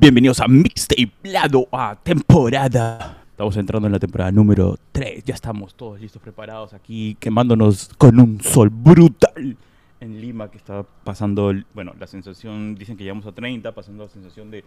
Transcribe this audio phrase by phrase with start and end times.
[0.00, 3.24] Bienvenidos a Mixtape Lado a temporada.
[3.32, 5.24] Estamos entrando en la temporada número 3.
[5.24, 9.56] Ya estamos todos listos, preparados aquí, quemándonos con un sol brutal
[9.98, 14.08] en Lima, que está pasando, bueno, la sensación, dicen que llegamos a 30, pasando la
[14.08, 14.62] sensación de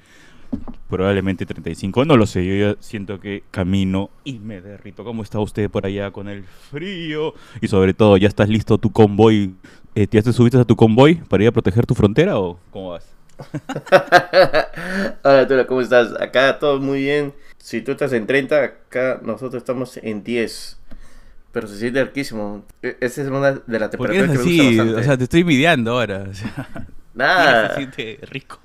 [0.89, 2.03] probablemente 35.
[2.03, 5.05] No lo sé, yo ya siento que camino y me derrito.
[5.05, 7.35] ¿Cómo está usted por allá con el frío?
[7.61, 9.55] Y sobre todo, ¿ya estás listo tu convoy?
[9.95, 12.89] Eh, ¿Ya te subiste a tu convoy para ir a proteger tu frontera o cómo
[12.89, 13.20] vas?
[15.23, 16.13] Hola, Tula, ¿cómo estás?
[16.19, 17.33] Acá todo muy bien.
[17.57, 20.77] Si tú estás en 30, acá nosotros estamos en 10.
[21.51, 22.65] Pero se siente riquísimo.
[22.81, 24.57] E- Esa es una de las ¿Por qué temperaturas que me así?
[24.67, 25.01] gusta bastante.
[25.01, 26.25] O sea, te estoy envidiando ahora.
[26.29, 26.67] O sea,
[27.13, 27.69] Nada.
[27.75, 28.59] se siente rico.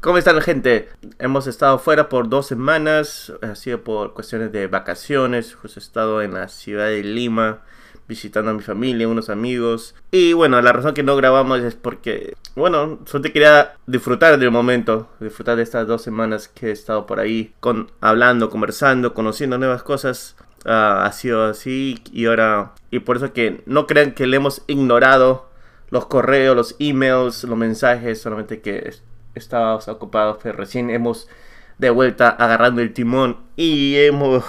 [0.00, 0.88] ¿Cómo están, gente?
[1.18, 3.32] Hemos estado fuera por dos semanas.
[3.42, 5.56] Ha sido por cuestiones de vacaciones.
[5.60, 7.62] Pues he estado en la ciudad de Lima
[8.08, 9.94] visitando a mi familia, unos amigos.
[10.10, 14.50] Y bueno, la razón que no grabamos es porque, bueno, solo te quería disfrutar del
[14.50, 19.58] momento, disfrutar de estas dos semanas que he estado por ahí, con, hablando, conversando, conociendo
[19.58, 20.36] nuevas cosas.
[20.64, 24.62] Ah, ha sido así y ahora, y por eso que no crean que le hemos
[24.66, 25.48] ignorado
[25.90, 29.02] los correos, los emails, los mensajes, solamente que es-
[29.36, 31.28] estábamos ocupados, pero recién hemos
[31.78, 34.44] de vuelta agarrando el timón y hemos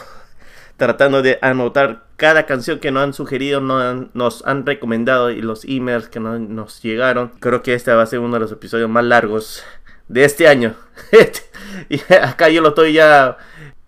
[0.80, 5.42] tratando de anotar cada canción que nos han sugerido, nos han, nos han recomendado y
[5.44, 7.30] los emails que no- nos llegaron.
[7.40, 9.64] Creo que este va a ser uno de los episodios más largos
[10.08, 10.74] de este año.
[11.90, 13.38] y acá yo lo estoy ya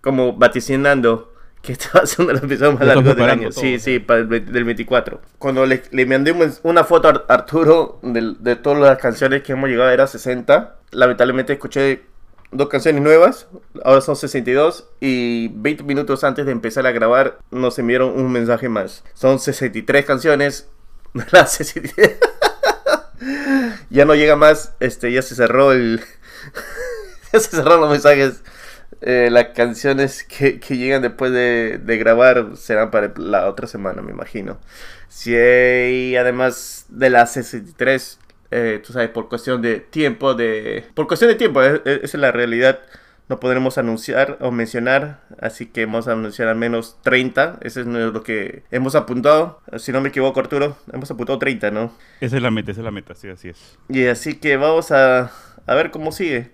[0.00, 1.32] como vaticinando
[1.62, 3.50] que este va a ser uno de los episodios más largos del año.
[3.50, 5.20] todo, sí, sí, para el, del 24.
[5.38, 9.42] Cuando le, le mandé un- una foto a Ar- Arturo de, de todas las canciones
[9.42, 10.76] que hemos llegado, era 60.
[10.92, 12.02] Lamentablemente escuché
[12.52, 13.48] dos canciones nuevas,
[13.84, 18.68] ahora son 62 y 20 minutos antes de empezar a grabar nos enviaron un mensaje
[18.68, 19.02] más.
[19.14, 20.68] Son 63 canciones.
[21.32, 22.18] Las 63.
[23.90, 26.00] ya no llega más, este ya se cerró el
[27.32, 28.42] ya se cerraron los mensajes.
[29.00, 34.12] Eh, las canciones que, llegan después de, de grabar serán para la otra semana, me
[34.12, 34.58] imagino.
[35.08, 35.36] Si
[36.16, 38.18] además de las 63,
[38.52, 42.32] eh, tú sabes, por cuestión de tiempo, de por cuestión de tiempo, esa es la
[42.32, 42.80] realidad.
[43.28, 47.60] No podremos anunciar o mencionar, así que vamos a anunciar al menos 30.
[47.62, 49.62] Eso es lo que hemos apuntado.
[49.78, 51.92] Si no me equivoco, Arturo, hemos apuntado 30, ¿no?
[52.20, 53.78] Esa es la meta, esa es la meta, sí, así es.
[53.88, 55.30] Y así que vamos a,
[55.66, 56.50] a ver cómo sigue.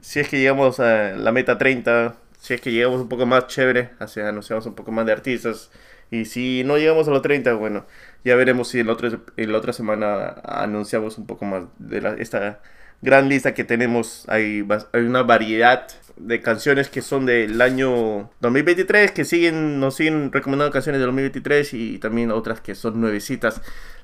[0.00, 3.46] Si es que llegamos a la meta 30, si es que llegamos un poco más
[3.46, 5.70] chévere, así anunciamos un poco más de artistas.
[6.10, 7.86] Y si no llegamos a los 30, bueno,
[8.24, 12.60] ya veremos si otra, en la otra semana anunciamos un poco más de la- esta
[13.02, 14.24] gran lista que tenemos.
[14.28, 15.86] Hay, hay una variedad
[16.16, 21.74] de canciones que son del año 2023, que siguen, nos siguen recomendando canciones del 2023
[21.74, 23.60] y también otras que son nuevecitas.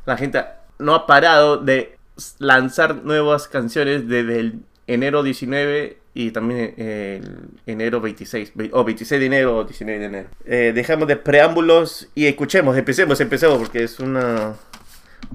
[0.06, 0.44] La gente
[0.78, 1.96] no ha parado de
[2.38, 9.20] lanzar nuevas canciones desde el enero 19 y también el enero 26, ve- o 26
[9.20, 10.28] de enero o 19 de enero.
[10.46, 14.54] Eh, dejamos de preámbulos y escuchemos, empecemos, empecemos porque es una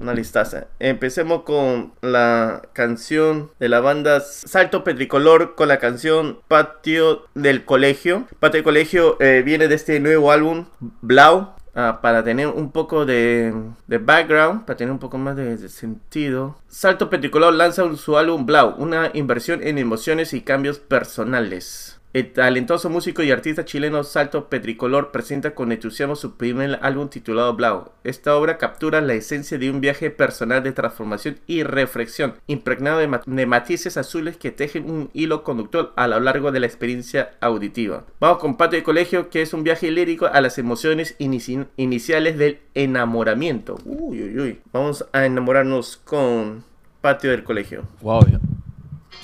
[0.00, 0.68] una listaza.
[0.78, 8.26] Empecemos con la canción de la banda Salto Petricolor con la canción Patio del Colegio.
[8.38, 10.66] Patio del Colegio eh, viene de este nuevo álbum,
[11.02, 11.54] Blau.
[11.74, 13.54] Ah, para tener un poco de,
[13.86, 16.56] background, para tener un poco más de, sentido.
[16.68, 21.99] Salto Petricolor lanza su álbum Blau, una inversión en emociones y cambios personales.
[22.12, 27.54] El talentoso músico y artista chileno Salto Petricolor presenta con entusiasmo su primer álbum titulado
[27.54, 27.92] Blau.
[28.02, 33.06] Esta obra captura la esencia de un viaje personal de transformación y reflexión, impregnado de,
[33.06, 37.30] ma- de matices azules que tejen un hilo conductor a lo largo de la experiencia
[37.40, 38.02] auditiva.
[38.18, 42.36] Vamos con Patio de Colegio, que es un viaje lírico a las emociones inici- iniciales
[42.38, 43.78] del enamoramiento.
[43.84, 44.60] Uy, uy, uy.
[44.72, 46.64] Vamos a enamorarnos con
[47.02, 47.84] Patio del Colegio.
[48.00, 48.22] Wow.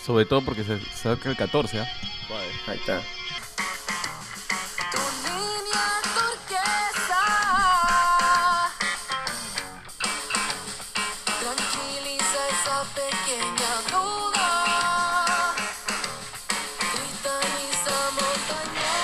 [0.05, 1.83] Sobre todo porque se saca el 14,
[2.31, 2.71] ¿ah?
[2.71, 3.01] Ahí está.
[4.93, 7.25] Tu línea turquesa
[11.41, 14.51] tranquiliza esa pequeña duda,
[16.93, 18.95] cristaliza montaña.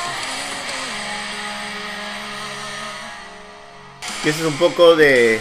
[4.23, 5.41] Que ese es un poco de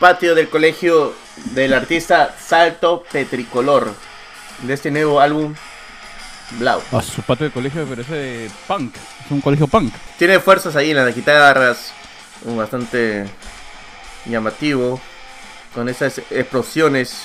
[0.00, 3.94] patio del colegio del artista Salto Petricolor.
[4.62, 5.54] De este nuevo álbum
[6.58, 6.80] Blau.
[6.92, 8.94] A su patio de colegio me parece punk.
[9.24, 9.92] Es un colegio punk.
[10.18, 11.92] Tiene fuerzas ahí en las guitarras.
[12.44, 13.26] un Bastante
[14.26, 15.00] llamativo.
[15.74, 17.22] Con esas explosiones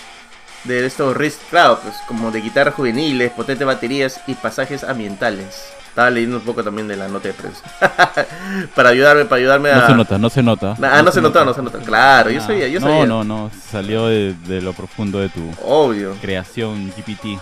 [0.63, 5.65] de estos riffs, claro, pues como de guitarras juveniles, potentes baterías y pasajes ambientales.
[5.89, 7.61] Estaba leyendo un poco también de la nota de prensa.
[8.75, 9.75] para ayudarme, para ayudarme a.
[9.79, 10.75] No se nota, no se nota.
[10.81, 11.79] Ah, no, se notó, no se notó.
[11.79, 13.05] Claro, yo Ah, sabía, yo no, sabía.
[13.05, 13.51] no, no.
[13.69, 16.15] Salió de, de lo profundo de tu Obvio.
[16.21, 17.39] creación GPT.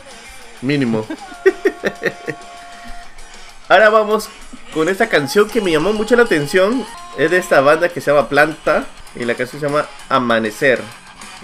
[0.61, 1.05] Mínimo.
[3.69, 4.29] Ahora vamos
[4.73, 6.85] con esta canción que me llamó mucho la atención.
[7.17, 8.85] Es de esta banda que se llama Planta.
[9.15, 10.81] Y la canción se llama Amanecer.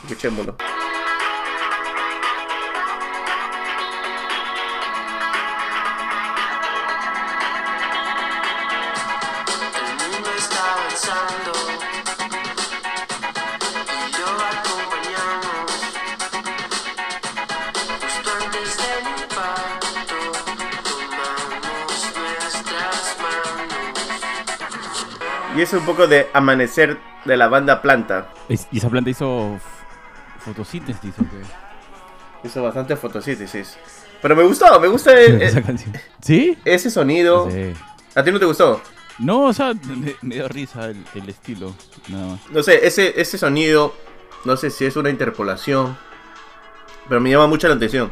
[0.04, 0.56] Escuchémoslo.
[9.78, 11.61] El mundo está avanzando
[25.64, 28.30] es un poco de Amanecer de la banda Planta.
[28.50, 29.60] ¿Y esa planta hizo
[30.40, 32.48] fotosíntesis o qué?
[32.48, 33.78] Hizo bastante fotosíntesis.
[34.22, 35.94] Pero me gustó, me gusta el- esa el- canción.
[36.22, 36.58] ¿Sí?
[36.66, 37.50] ese sonido.
[37.50, 37.74] Sé.
[38.16, 38.82] ¿A ti no te gustó?
[39.20, 41.74] No, o sea, me, me dio risa el, el estilo.
[42.08, 42.40] Nada más.
[42.50, 43.94] No sé, ese, ese sonido,
[44.46, 45.98] no sé si es una interpolación,
[47.08, 48.12] pero me llama mucho la atención.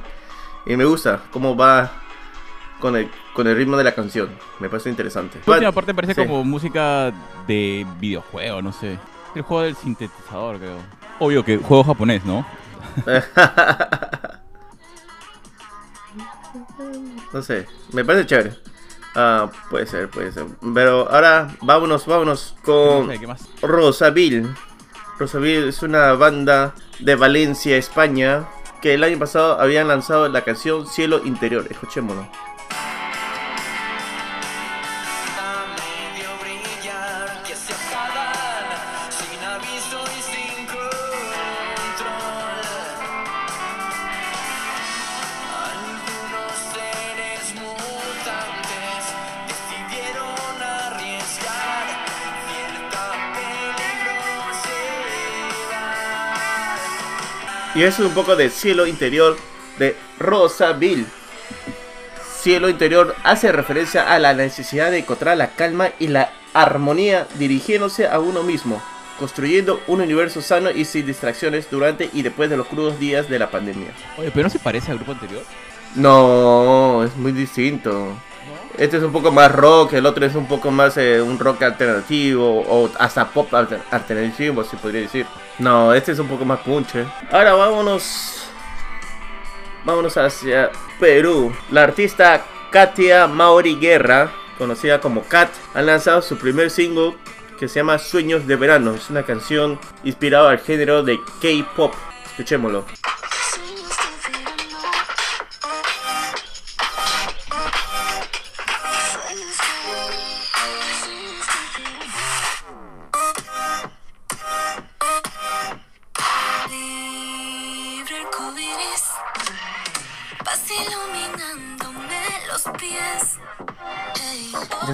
[0.66, 1.92] Y me gusta cómo va
[2.80, 4.30] con el, con el ritmo de la canción.
[4.60, 5.40] Me parece interesante.
[5.46, 6.22] La última parte parece Sí.
[6.22, 7.12] como música
[7.48, 8.98] de videojuego, no sé.
[9.36, 10.78] El juego del sintetizador, creo.
[11.20, 12.46] Obvio que juego japonés, ¿no?
[17.34, 18.54] No sé, me parece chévere.
[19.16, 20.46] Ah, puede ser, puede ser.
[20.74, 23.12] Pero ahora vámonos, vámonos No con.
[23.62, 24.48] Rosaville.
[25.20, 28.46] Rosaville es una banda de Valencia, España,
[28.82, 31.66] que el año pasado habían lanzado la canción Cielo Interior.
[31.70, 32.28] Escuchémoslo.
[57.80, 59.38] Y es un poco de Cielo Interior
[59.78, 61.06] de Rosaville.
[62.42, 68.06] Cielo Interior hace referencia a la necesidad de encontrar la calma y la armonía dirigiéndose
[68.06, 68.84] a uno mismo,
[69.18, 73.40] construyendo un universo sano y sin distracciones durante y después de los crudos días de
[73.40, 73.94] la pandemia.
[74.18, 75.44] Oye, pero no se parece al grupo anterior.
[75.96, 78.14] No, es muy distinto.
[78.78, 81.64] Este es un poco más rock, el otro es un poco más eh, un rock
[81.64, 85.26] alternativo o hasta pop alter- alternativo, se podría decir.
[85.58, 87.06] No, este es un poco más punche.
[87.32, 88.46] Ahora vámonos.
[89.84, 91.54] Vámonos hacia Perú.
[91.72, 92.42] La artista
[92.72, 97.16] Katia Maori Guerra, conocida como Kat, ha lanzado su primer single
[97.60, 98.94] que se llama Sueños de Verano.
[98.94, 101.94] Es una canción inspirada al género de K-pop.
[102.32, 102.86] Escuchémoslo.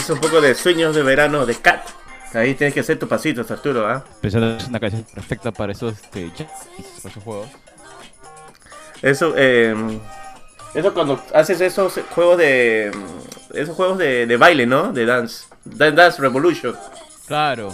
[0.06, 1.82] Es un poco de Sueños de Verano de Kat.
[2.36, 4.04] Ahí tienes que hacer tus pasitos, Arturo, ¿ah?
[4.22, 6.48] Que es una canción perfecta para esos, este, jazz,
[7.02, 7.48] para esos juegos.
[9.02, 9.74] Eso, eh,
[10.76, 12.92] eso cuando haces esos juegos de.
[13.54, 14.92] Esos juegos de, de baile, ¿no?
[14.94, 15.46] De dance.
[15.64, 16.76] Dan- Dance Revolution.
[17.26, 17.74] Claro,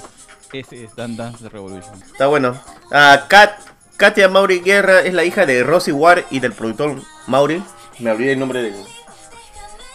[0.54, 2.02] ese es Dan Dance de Revolution.
[2.04, 2.58] Está bueno.
[2.94, 3.60] Ah, Kat,
[3.98, 7.62] Katia Mauri Guerra es la hija de Rosy Ward y del productor Mauri.
[8.00, 8.74] Me olvidé el nombre de,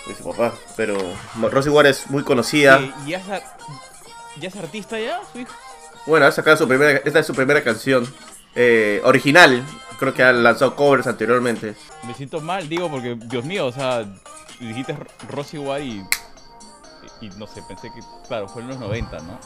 [0.07, 0.53] de su papá.
[0.77, 0.97] Pero
[1.51, 2.79] Rosy Ward es muy conocida.
[2.79, 3.43] Eh, ¿Y ya es,
[4.41, 5.53] ya es artista ya, su hijo?
[6.07, 7.01] Bueno, ha sacado su primera.
[7.05, 8.07] Esta es su primera canción.
[8.55, 9.63] eh, original.
[9.99, 11.75] Creo que ha lanzado covers anteriormente.
[12.05, 14.05] Me siento mal, digo, porque, Dios mío, o sea,
[14.61, 14.97] dijiste
[15.31, 15.85] Rosy White
[17.21, 19.39] y, y no sé, pensé que, claro, fue en los 90, ¿no?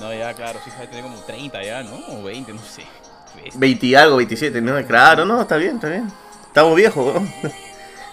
[0.00, 1.96] No, ya, claro, sí, tener como 30 ya, ¿no?
[2.18, 2.84] O 20, no sé.
[3.34, 3.52] Bestia.
[3.60, 4.86] 20 y algo, 27, ¿no?
[4.86, 6.10] Claro, no, está bien, está bien.
[6.46, 7.32] Estamos viejos, weón.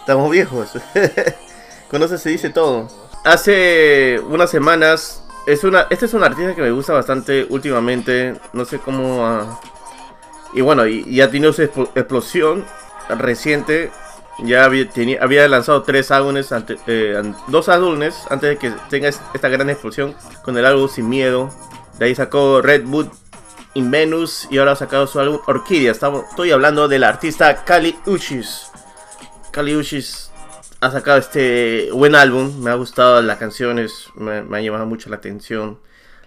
[0.03, 0.69] Estamos viejos.
[1.89, 2.89] Con eso se dice todo.
[3.23, 8.35] Hace unas semanas, es una, este es un artista que me gusta bastante últimamente.
[8.51, 9.25] No sé cómo.
[9.25, 9.59] ah,
[10.53, 12.65] y bueno, y, ha tenido su explo- explosión
[13.09, 13.91] reciente.
[14.39, 16.49] Ya había, tenía- había lanzado tres álbumes,
[16.87, 21.07] eh, dos álbumes antes de que tenga es- esta gran explosión con el álbum Sin
[21.07, 21.49] Miedo.
[21.99, 23.11] De ahí sacó Red Boot
[23.75, 25.91] in Venus y ahora ha sacado su álbum Orquídea.
[25.91, 28.67] Estamos, estoy hablando del artista Kali Uchis.
[29.53, 30.31] Kali Uchis
[30.81, 32.59] ha sacado este buen álbum.
[32.63, 35.77] Me ha gustado las canciones, me, me ha llamado mucho la atención.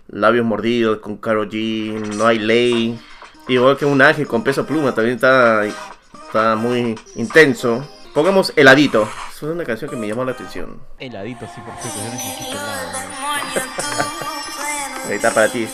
[0.06, 3.00] Labios mordidos con Karol G, No hay ley.
[3.48, 7.84] Igual que un ángel con peso pluma, también está, está muy intenso.
[8.14, 9.08] Pongamos heladito.
[9.34, 10.80] Es una canción que me llamó la atención.
[11.00, 12.98] Heladito, sí, perfecto, yo necesito helado.
[15.08, 15.68] Ahí está para ti.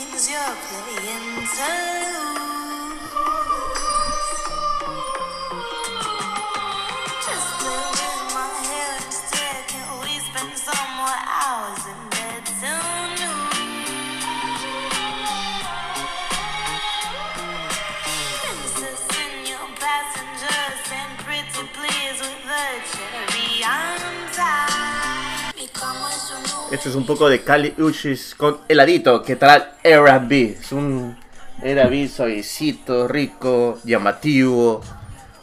[26.87, 30.59] Es un poco de Kali Uchis con heladito, que tal R&B.
[30.61, 31.17] Es un
[31.62, 34.83] R&B suavecito, rico, llamativo.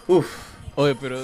[0.07, 0.27] Uf.
[0.75, 1.19] Oye, pero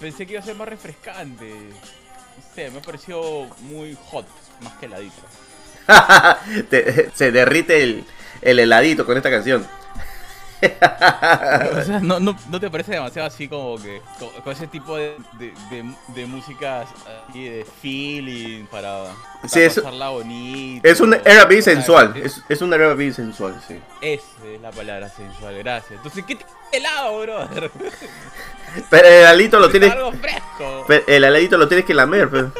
[0.00, 1.46] pensé que iba a ser más refrescante.
[1.46, 3.22] No sé, me pareció
[3.60, 4.26] muy hot,
[4.60, 5.22] más que heladito.
[7.14, 8.04] Se derrite el,
[8.42, 9.66] el heladito con esta canción.
[11.78, 14.96] O sea, ¿no, no, no te parece demasiado así como que con, con ese tipo
[14.96, 16.86] de, de, de, de músicas
[17.28, 20.86] así de feeling para, para Sí, es- pasarla bonito?
[20.88, 22.16] Es un R&B sensual.
[22.16, 23.78] es- Es, un R&B sensual, sí.
[24.00, 25.92] Esa es la palabra sensual, gracias.
[25.92, 27.70] Entonces, ¿qué t- helado, brother?
[28.90, 29.92] Pero el heladito lo tienes...
[29.92, 30.84] Algo fresco.
[30.88, 32.50] pero El heladito lo tienes que lamer, pero...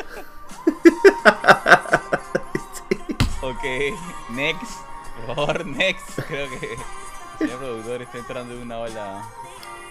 [3.42, 3.64] Ok,
[4.30, 4.62] next,
[5.26, 6.18] por favor, next.
[6.28, 6.76] Creo que
[7.38, 9.22] señor productor está entrando en una ola,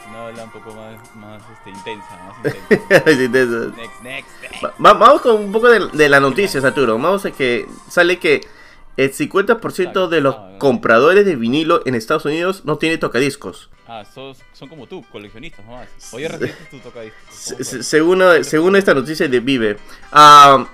[0.09, 3.71] una ola un poco más, más este, intensa, más intensa.
[3.77, 4.63] Next, next.
[4.63, 6.93] Va- va- vamos con un poco de, de la noticia, Saturo.
[6.93, 8.41] Vamos a que sale que
[8.95, 13.69] el 50% de los compradores de vinilo en Estados Unidos no tiene tocadiscos.
[13.87, 15.87] Ah, sos- son como tú, coleccionistas nomás.
[16.13, 17.23] Hoy recibiste tu tocadiscos.
[17.85, 19.77] Según, según esta noticia de Vive.
[20.11, 20.65] Ah,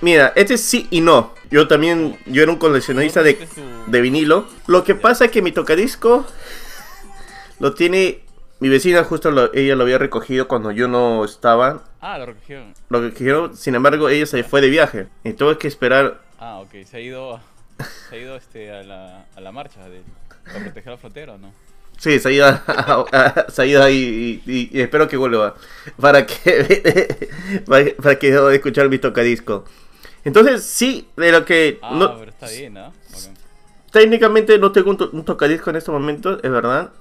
[0.00, 1.32] mira, este es sí y no.
[1.50, 3.46] Yo también, yo era un coleccionista de,
[3.86, 4.46] de vinilo.
[4.66, 6.26] Lo que pasa es que mi tocadisco
[7.60, 8.20] lo tiene
[8.60, 11.84] mi vecina, justo lo- ella lo había recogido cuando yo no estaba.
[12.00, 12.74] Ah, lo recogieron.
[12.88, 15.08] Lo recogieron, sin embargo, ella se fue de viaje.
[15.22, 16.20] Y tuve que esperar.
[16.38, 17.40] Ah, ok, se ha ido,
[18.08, 20.02] se ha ido este, a, la, a la marcha de,
[20.46, 21.52] para proteger la frontera, ¿o no?
[21.98, 22.62] Sí, se ha ido, a-
[23.12, 25.54] a- se ha ido ahí y, y- y espero que vuelva.
[26.00, 27.28] Para que,
[27.66, 29.64] para, para que escuchar mi tocadisco.
[30.24, 31.78] Entonces, sí, de lo que.
[31.82, 32.92] Ah, no- pero está bien, ¿ah?
[33.12, 33.34] Bacán.
[33.92, 36.92] técnicamente no tengo un, to- un tocadisco en este momento, es verdad.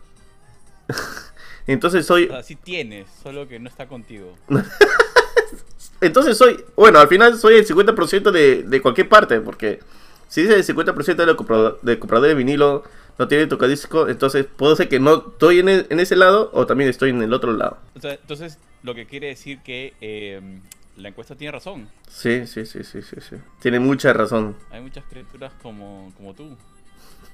[1.67, 2.25] Entonces soy.
[2.25, 4.35] O sea, sí tienes, solo que no está contigo.
[6.01, 6.63] Entonces soy.
[6.75, 9.79] Bueno, al final soy el 50% de, de cualquier parte, porque
[10.27, 12.83] si dice el 50% de los de compradores de vinilo
[13.17, 16.65] no tiene tocadisco, entonces puedo ser que no estoy en, el- en ese lado o
[16.65, 17.77] también estoy en el otro lado.
[17.95, 20.41] O sea, entonces, lo que quiere decir que eh,
[20.97, 21.89] la encuesta tiene razón.
[22.07, 23.35] Sí, sí, sí, sí, sí, sí.
[23.61, 24.55] Tiene mucha razón.
[24.71, 26.55] Hay muchas criaturas como, como tú.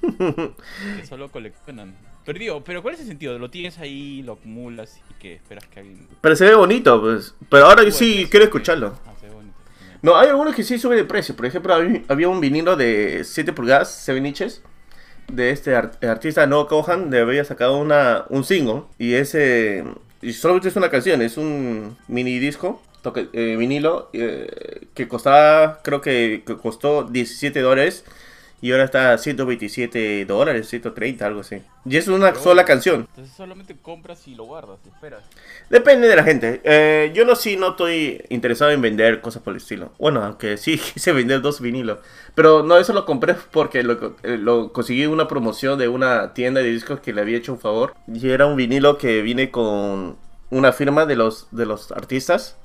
[0.02, 1.94] que solo coleccionan.
[2.24, 3.38] Pero digo, pero ¿cuál es el sentido?
[3.38, 6.06] Lo tienes ahí, lo acumulas y que esperas que alguien...
[6.20, 7.34] Pero se ve bonito, pues.
[7.48, 8.94] Pero ahora sí quiero escucharlo.
[9.06, 9.54] Ah, se ve bonito.
[10.02, 11.36] No, hay algunos que sí suben de precio.
[11.36, 14.62] Por ejemplo, había- un vinilo de 7 pulgadas, 7 inches,
[15.30, 18.82] de este ar- artista Noah Cohan, de había sacado una, un single.
[18.98, 19.84] Y ese.
[20.22, 25.80] Y solamente es una canción, es un mini disco, toque- eh, vinilo, eh, que costaba,
[25.82, 28.04] creo que, que costó 17 dólares.
[28.62, 31.62] Y ahora está a 127 dólares, 130, algo así.
[31.86, 33.06] Y es una Pero sola canción.
[33.08, 35.22] Entonces solamente compras y lo guardas, y esperas.
[35.70, 36.60] Depende de la gente.
[36.64, 39.92] Eh, yo no sí no estoy interesado en vender cosas por el estilo.
[39.98, 42.00] Bueno, aunque sí quise vender dos vinilos.
[42.34, 46.60] Pero no, eso lo compré porque lo, eh, lo conseguí una promoción de una tienda
[46.60, 47.94] de discos que le había hecho un favor.
[48.12, 50.18] Y era un vinilo que viene con
[50.50, 52.58] una firma de los, de los artistas.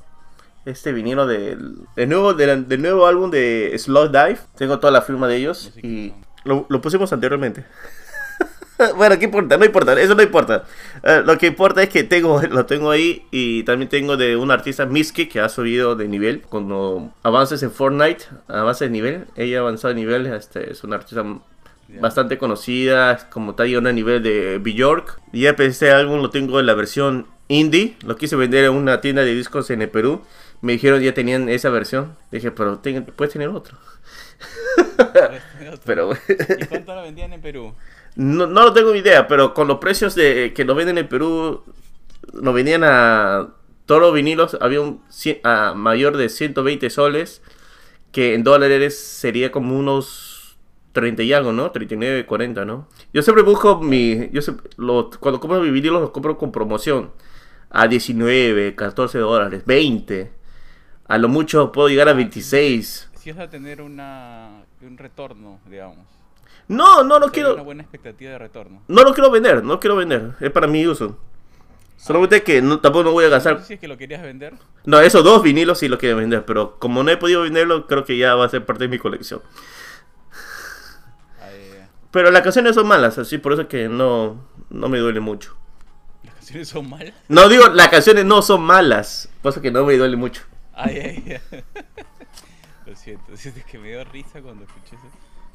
[0.65, 4.39] Este vinilo del, del nuevo, del, del nuevo álbum de Slow Dive.
[4.57, 5.71] Tengo toda la firma de ellos.
[5.81, 7.65] Y lo, lo pusimos anteriormente.
[8.97, 9.57] bueno, ¿qué importa?
[9.57, 10.63] No importa, eso no importa.
[11.03, 14.51] Eh, lo que importa es que tengo, lo tengo ahí y también tengo de un
[14.51, 16.41] artista, Miski, que ha subido de nivel.
[16.41, 19.25] Cuando avances en Fortnite, avances de nivel.
[19.35, 21.23] Ella ha avanzado de nivel, este, es una artista
[22.01, 25.21] bastante conocida, como tal, y a nivel de Bjork.
[25.31, 27.95] Y ya pues, este álbum lo tengo en la versión indie.
[28.05, 30.21] Lo quise vender en una tienda de discos en el Perú.
[30.65, 32.17] Me dijeron ya tenían esa versión.
[32.31, 32.81] Dije, pero
[33.15, 33.77] puedes tener otro.
[35.85, 36.11] Pero
[36.57, 37.73] ¿Y cuánto la vendían en Perú?
[38.15, 41.63] no, no lo tengo idea, pero con los precios de que lo venden en Perú,
[42.33, 43.49] lo vendían a
[43.85, 45.01] todos los vinilos, había un
[45.43, 47.41] a mayor de 120 soles,
[48.11, 50.57] que en dólares sería como unos
[50.93, 51.71] 30 y algo, ¿no?
[51.71, 52.87] 39, 40, ¿no?
[53.13, 54.69] Yo siempre busco mi, yo siempre-
[55.19, 57.11] cuando compro mi vinilo los compro con promoción
[57.69, 60.31] a 19, 14 dólares, 20.
[61.07, 63.09] A lo mucho puedo llegar a 26.
[63.19, 66.05] Si vas a tener una, un retorno, digamos.
[66.67, 67.53] No, no lo quiero.
[67.53, 68.81] una buena expectativa de retorno.
[68.87, 70.33] No lo quiero vender, no quiero vender.
[70.39, 71.17] Es para mi uso.
[71.97, 73.63] Solamente que no, tampoco no voy a gastar.
[73.63, 74.53] si es que lo querías vender.
[74.85, 78.03] No, esos dos vinilos sí lo quiero vender, pero como no he podido venderlo, creo
[78.03, 79.41] que ya va a ser parte de mi colección.
[81.39, 81.47] Ah,
[82.11, 85.55] Pero las canciones son malas, así por eso que no, no me duele mucho.
[86.23, 87.13] las canciones son malas.
[87.29, 89.29] No digo, las canciones no son malas.
[89.41, 90.43] Pasa que no me duele mucho.
[90.75, 91.63] Ay, ay, ay.
[92.85, 95.05] Lo siento, es que me dio risa cuando escuché eso.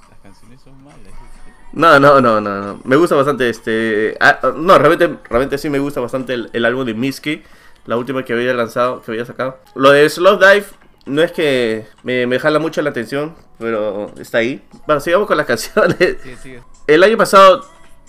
[0.08, 0.98] Las canciones son malas.
[1.04, 1.52] ¿sí?
[1.72, 2.80] No, no, no, no, no.
[2.84, 4.16] Me gusta bastante este.
[4.20, 7.42] ah, no, realmente, realmente sí me gusta bastante el, el álbum de Misky.
[7.86, 9.58] La última que había lanzado, que había sacado.
[9.74, 10.66] Lo de Slow Dive
[11.06, 14.62] no es que me, me jala mucho la atención, pero está ahí.
[14.86, 16.16] Bueno, sigamos con las canciones.
[16.22, 16.56] Sí, sí.
[16.86, 17.64] El año pasado,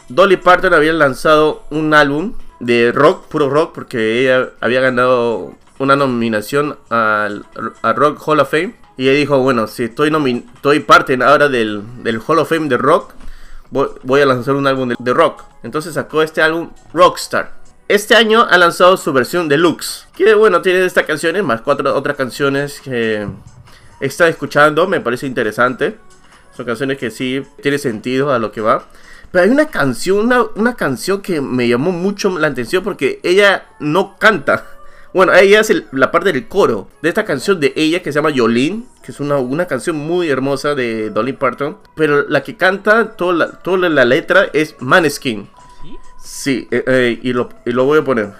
[0.09, 5.95] Dolly Parton había lanzado un álbum de rock, puro rock, porque ella había ganado una
[5.95, 7.45] nominación al
[7.81, 8.75] a Rock Hall of Fame.
[8.97, 10.11] Y ella dijo, bueno, si estoy,
[10.55, 13.13] estoy parte ahora del, del Hall of Fame de rock,
[13.69, 15.43] voy, voy a lanzar un álbum de, de rock.
[15.63, 17.53] Entonces sacó este álbum Rockstar.
[17.87, 20.07] Este año ha lanzado su versión deluxe.
[20.15, 23.27] Que bueno, tiene estas canciones, más cuatro otras canciones que
[23.99, 25.97] he estado escuchando, me parece interesante.
[26.55, 28.85] Son canciones que sí tiene sentido a lo que va.
[29.31, 33.65] Pero hay una canción, una, una canción que me llamó mucho la atención porque ella
[33.79, 34.65] no canta.
[35.13, 38.29] Bueno, ella hace la parte del coro de esta canción de ella que se llama
[38.29, 41.77] Yolene, que es una, una canción muy hermosa de Dolly Parton.
[41.95, 45.49] Pero la que canta toda la, toda la letra es Maneskin.
[45.81, 45.97] ¿Sí?
[46.23, 48.31] Sí, eh, eh, y, lo, y lo voy a poner.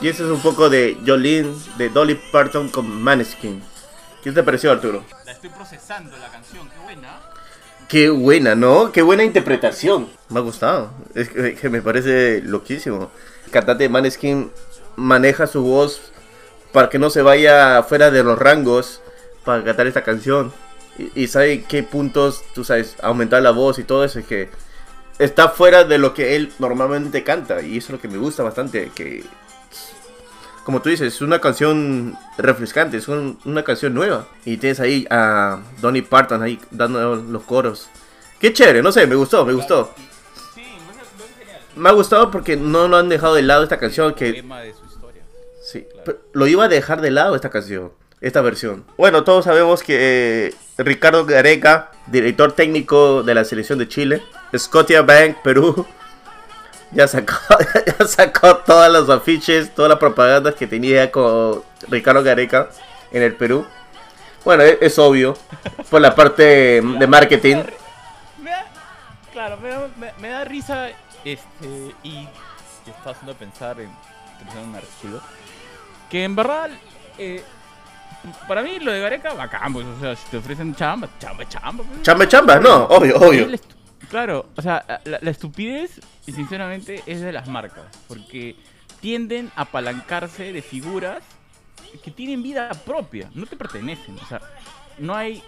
[0.00, 3.60] Y ese es un poco de Jolene, de Dolly Parton con Maneskin.
[4.22, 5.04] ¿Qué te pareció, Arturo?
[5.26, 7.20] La estoy procesando la canción, qué buena.
[7.88, 8.92] Qué buena, ¿no?
[8.92, 10.08] Qué buena interpretación.
[10.28, 10.92] Me ha gustado.
[11.14, 13.10] Es que, que me parece loquísimo.
[13.46, 14.52] El cantante de Maneskin
[14.94, 16.12] maneja su voz
[16.72, 19.00] para que no se vaya fuera de los rangos
[19.44, 20.52] para cantar esta canción.
[20.96, 24.20] Y, y sabe qué puntos, tú sabes, aumentar la voz y todo eso.
[24.20, 24.48] Es que
[25.18, 27.62] está fuera de lo que él normalmente canta.
[27.62, 28.92] Y eso es lo que me gusta bastante.
[28.94, 29.24] Que,
[30.68, 34.26] como tú dices, es una canción refrescante, es un- una canción nueva.
[34.44, 37.88] Y tienes ahí a Donny Parton ahí dando los coros.
[38.38, 39.94] Qué chévere, no sé, me gustó, me gustó.
[40.54, 41.60] Sí, me parece genial.
[41.74, 44.74] Me ha gustado porque no lo han dejado de lado esta canción que tema de
[44.74, 45.22] su historia.
[45.62, 48.84] Sí, pero lo iba a dejar de lado esta canción, esta versión.
[48.98, 49.96] Bueno, todos sabemos que
[50.48, 54.22] eh, Ricardo Gareca, director técnico de la selección de Chile,
[54.54, 55.86] Scotia Bank, Perú,
[56.92, 57.34] ya sacó,
[57.98, 62.68] ya sacó todas los afiches, todas las propagandas que tenía con Ricardo Gareca
[63.12, 63.66] en el Perú.
[64.44, 65.36] Bueno, es, es obvio,
[65.90, 67.56] por la parte de marketing.
[68.42, 68.66] Me da,
[69.32, 70.88] claro, me da, me- da risa
[71.24, 72.26] este y
[72.84, 73.90] te está haciendo pensar en
[74.36, 75.20] utilizar un artículo
[76.08, 76.70] que en verdad
[77.18, 77.42] eh,
[78.46, 81.84] para mí lo de Gareca bacán, pues, o sea, si te ofrecen chamba, chamba, chamba.
[81.84, 82.02] pues.
[82.02, 83.48] Chamba, chamba, no, obvio, obvio.
[84.10, 87.84] Claro, o sea, la, la estupidez, sinceramente, es de las marcas.
[88.06, 88.56] Porque
[89.00, 91.22] tienden a apalancarse de figuras
[92.02, 94.18] que tienen vida propia, no te pertenecen.
[94.18, 94.40] O sea,
[94.98, 95.42] no hay.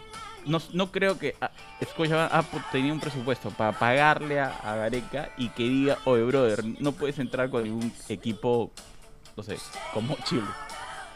[0.46, 1.50] No, no creo que ah,
[1.84, 6.92] Scotiabank ha tenido un presupuesto para pagarle a, Gareca y que diga, oye, brother, no
[6.92, 8.72] puedes entrar con ningún equipo,
[9.36, 9.58] no sé,
[9.92, 10.46] como Chile.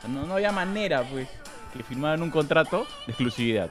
[0.08, 1.26] No, no había manera, pues,
[1.72, 3.70] que firmaran un contrato de exclusividad.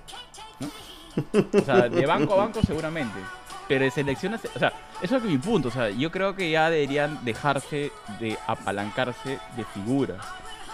[1.54, 3.20] O sea, de banco a banco seguramente.
[3.68, 5.70] Pero de selección a se- O sea, eso es mi punto.
[5.70, 10.18] O sea, yo creo que ya deberían dejarse de apalancarse de figuras.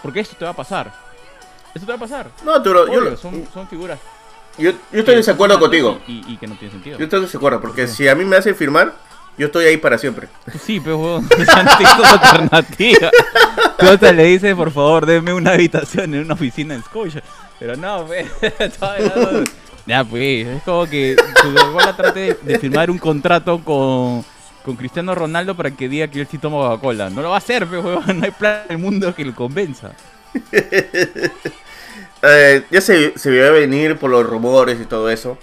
[0.02, 0.92] Porque esto te va a pasar.
[1.74, 2.28] Esto te va a pasar.
[2.44, 3.98] No, yo, Obvio, lo- son, son figuras.
[4.58, 6.00] yo, yo estoy en desacuerdo contigo.
[6.08, 6.98] Y, y- y que no tienen sentido.
[6.98, 8.92] Yo estoy en desacuerdo, porque si a mí me hacen firmar,
[9.38, 10.28] yo estoy ahí para siempre.
[10.64, 11.20] Sí, pero
[11.56, 13.10] alternativa.
[13.78, 17.22] Hasta le dices, por favor, denme una habitación en una oficina en Scotia.
[17.58, 18.26] Pero no, pues,
[18.78, 19.44] todavía no.
[19.90, 24.24] Ya, pues, es como que Coca-Cola trate de, de firmar un contrato con,
[24.64, 27.10] con Cristiano Ronaldo para que diga que él sí toma Coca-Cola.
[27.10, 29.90] No lo va a hacer, pues, no hay plan en el mundo que lo convenza.
[32.22, 35.38] Eh, ya se, se veía venir por los rumores y todo eso.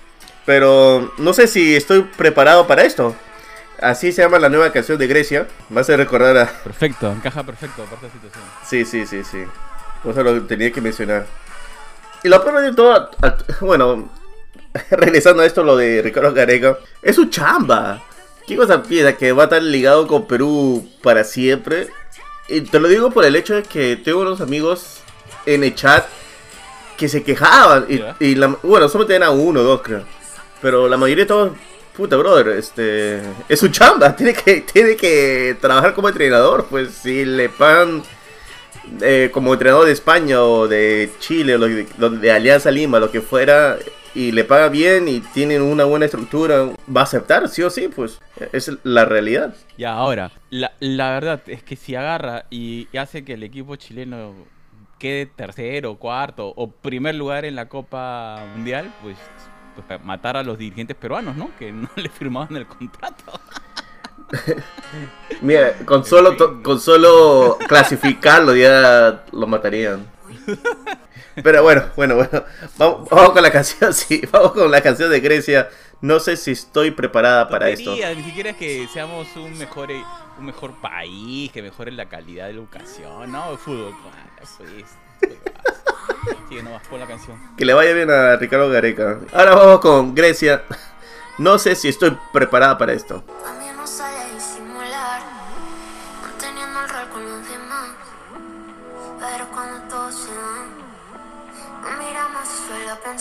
[0.45, 3.15] Pero no sé si estoy preparado para esto.
[3.81, 5.47] Así se llama la nueva canción de Grecia.
[5.69, 6.45] Me hace recordar a...
[6.45, 8.43] Perfecto, encaja perfecto para esta situación.
[8.63, 9.43] Sí, sí, sí, sí.
[10.07, 11.25] Eso lo tenía que mencionar.
[12.23, 14.07] Y lo peor de todo, a- a- bueno,
[14.91, 18.03] regresando a esto, lo de Ricardo Gareca, es su chamba.
[18.47, 19.17] ¿Qué cosa piensa?
[19.17, 21.87] Que va a estar ligado con Perú para siempre.
[22.47, 24.99] Y te lo digo por el hecho de que tengo unos amigos
[25.45, 26.05] en el chat
[26.97, 27.85] que se quejaban.
[28.19, 30.03] Y, la- bueno, solo tenían a uno o dos, creo.
[30.61, 31.51] Pero la mayoría de todos
[31.97, 37.25] puta, brother, este, es su chamba, tiene que, tiene que trabajar como entrenador, pues si
[37.25, 38.03] le pagan
[39.01, 43.79] eh, como entrenador de España o de Chile o de Alianza Lima, lo que fuera,
[44.17, 47.88] y le paga bien y tienen una buena estructura, va a aceptar, sí o sí,
[47.88, 48.19] pues
[48.51, 49.53] es la realidad.
[49.77, 53.75] Ya, ahora, la, la verdad es que si agarra y, y hace que el equipo
[53.75, 54.34] chileno
[54.97, 59.17] quede tercero, cuarto o primer lugar en la Copa Mundial, pues,
[59.75, 61.51] pues matar a los dirigentes peruanos, ¿no?
[61.60, 63.39] Que no le firmaban el contrato.
[65.41, 70.08] Mira, con solo, con solo clasificarlo ya lo matarían.
[71.43, 72.43] Pero bueno, bueno, bueno.
[72.78, 74.21] Vamos, vamos con la canción, sí.
[74.32, 75.69] Vamos con la canción de Grecia.
[76.02, 77.86] No sé si estoy preparada para esto.
[77.86, 80.04] Tontería, Ni siquiera es que seamos un mejor, eh,
[80.38, 83.52] un mejor país, que mejore la calidad de la educación, ¿no?
[83.52, 83.95] El fútbol,
[84.38, 84.86] pues.
[86.50, 87.38] Sigue nomás, pon la canción.
[87.58, 89.19] Que le vaya bien a Ricardo Gareca.
[89.34, 90.63] Ahora vamos con Grecia.
[91.38, 93.23] No sé si estoy preparada para esto.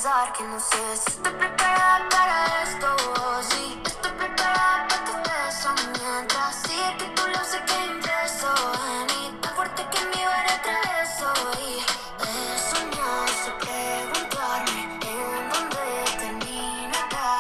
[0.07, 2.87] Pensar que no sé si estoy preparada para esto.
[2.87, 5.69] o si estoy preparada para tu beso.
[5.99, 8.51] Mientras sigue que tú lo sé que ingreso
[8.87, 11.29] en mí, tan fuerte que mi barrio atraveso.
[11.59, 11.83] Y
[12.23, 15.87] he soñado sé preguntarme en dónde
[16.23, 17.31] termina acá.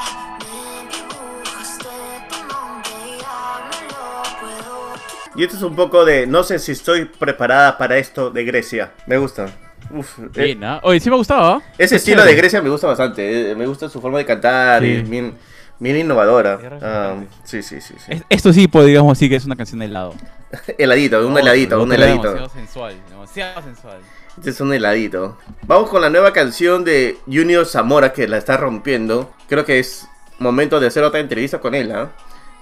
[0.42, 0.58] Me
[0.92, 1.94] dibujaste
[2.30, 4.74] tu nombre y ya no lo puedo.
[5.36, 8.92] Y esto es un poco de no sé si estoy preparada para esto de Grecia.
[9.06, 9.65] Me gusta.
[9.90, 10.80] Uf, eh, Bien, ¿ah?
[10.82, 11.62] Oye, sí me gustaba.
[11.78, 12.34] ese Qué estilo de.
[12.34, 13.50] Grecia me gusta bastante.
[13.52, 15.00] eh, Me gusta su forma de cantar y Sí.
[15.02, 15.34] es bien,
[15.78, 16.58] bien innovadora.
[16.82, 17.94] Ah, sí, sí, sí.
[17.98, 18.04] sí.
[18.12, 20.14] Es- Esto sí podríamos decir que es una canción de helado.
[20.78, 22.22] Heladito, un No, heladito, un heladito.
[22.34, 23.98] Demasiado sensual, demasiado sensual.
[24.38, 25.38] Este es un heladito.
[25.66, 29.32] Vamos con la nueva canción de Junior Zamora que la está rompiendo.
[29.48, 30.06] Creo que es
[30.38, 31.90] momento de hacer otra entrevista con él.
[31.92, 32.10] ¿ah?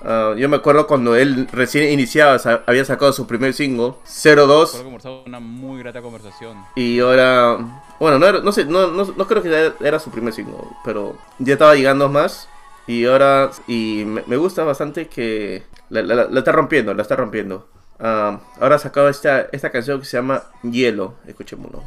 [0.05, 4.73] Ah, yo me acuerdo cuando él recién iniciaba, había sacado su primer single, Recuerdo 02.
[4.77, 6.59] que conversamos una muy grata conversación.
[6.77, 7.57] Y ahora,
[7.99, 10.57] bueno, no, era- no sé, no, no, no creo que era, era su primer single,
[10.85, 12.49] pero ya estaba llegando más.
[12.87, 17.17] Y ahora, y me, me gusta bastante que la, la- la está rompiendo, la está
[17.17, 17.67] rompiendo.
[17.99, 21.83] Ah, ahora ha sacado esta, esta canción que se llama Hielo, escuchémoslo.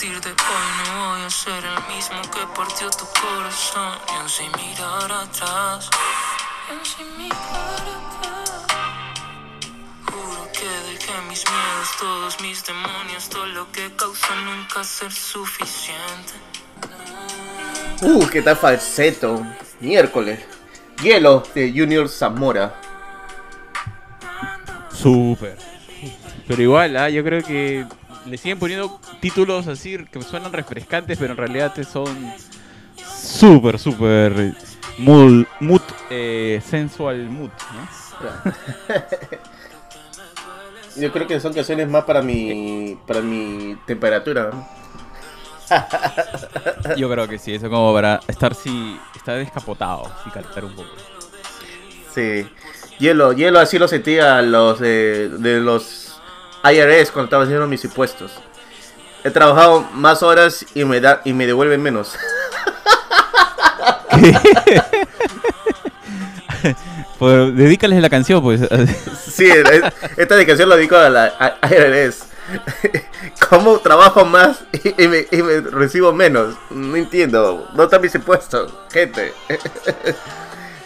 [0.00, 0.36] Partir de hoy
[0.88, 3.98] no voy a ser el mismo que partió tu corazón.
[4.10, 5.90] Y aún sin mirar atrás,
[6.66, 8.64] y aún sin mirar atrás.
[10.06, 16.32] Juro que dejé mis miedos, todos mis demonios, todo lo que causa nunca ser suficiente.
[18.00, 19.44] Uh, qué tal falseto.
[19.80, 20.40] Miércoles.
[21.02, 22.74] Hielo de Junior Zamora.
[24.90, 25.58] Súper.
[26.48, 27.86] Pero igual, ah, yo creo que
[28.26, 32.32] le siguen poniendo títulos así que suenan refrescantes, pero en realidad te son
[32.96, 34.54] súper, súper
[34.98, 38.52] mood, mood eh, sensual mood, ¿no?
[40.96, 44.50] Yo creo que son canciones más para mi, para mi temperatura.
[44.52, 44.68] ¿no?
[46.96, 50.90] Yo creo que sí, eso como para estar sí, estar descapotado, sí, cantar un poco.
[52.12, 52.46] Sí.
[52.98, 56.09] Hielo, hielo así lo sentía los de, de los
[56.64, 58.32] IRS cuando estaba haciendo mis impuestos.
[59.24, 62.14] He trabajado más horas y me da y me devuelven menos.
[67.18, 68.60] Pues dedícales la canción, pues.
[69.30, 69.82] Sí, es-
[70.16, 72.24] esta dedicación lo dedico a la a- IRS.
[73.50, 76.56] ¿Cómo trabajo más y, y me, y me recibo menos?
[76.70, 77.66] No entiendo.
[77.68, 78.72] ¿Dónde están mis impuestos?
[78.90, 79.32] Gente.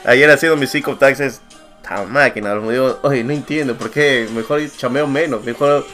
[0.05, 1.41] Ayer haciendo mis cinco taxes.
[1.89, 2.55] Tan máquina.
[2.57, 3.77] Me digo, oye, no entiendo.
[3.77, 4.29] ¿Por qué?
[4.35, 5.45] Mejor chameo menos.
[5.45, 5.87] Mejor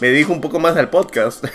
[0.00, 1.44] me dedico un poco más al podcast.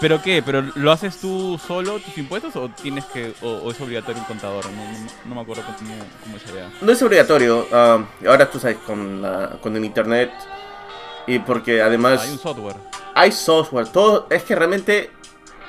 [0.00, 0.42] ¿Pero qué?
[0.44, 4.26] ¿Pero lo haces tú solo, tus impuestos, o tienes que, o, o es obligatorio un
[4.26, 4.64] contador?
[4.66, 6.68] No, no, no me acuerdo cómo, cómo allá.
[6.82, 7.66] No es obligatorio.
[7.72, 10.30] ah, ahora tú sabes, con, la, con el internet.
[11.26, 12.20] Y porque además...
[12.22, 12.76] Hay un software.
[13.14, 15.10] hay software, todo, es que realmente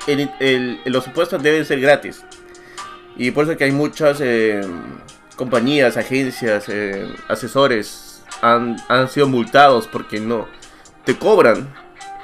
[0.08, 2.26] el- el- los impuestos deben ser gratis.
[3.18, 4.62] Y por eso que hay muchas eh,
[5.36, 10.48] compañías, agencias, eh, asesores han, han sido multados porque no
[11.06, 11.74] te cobran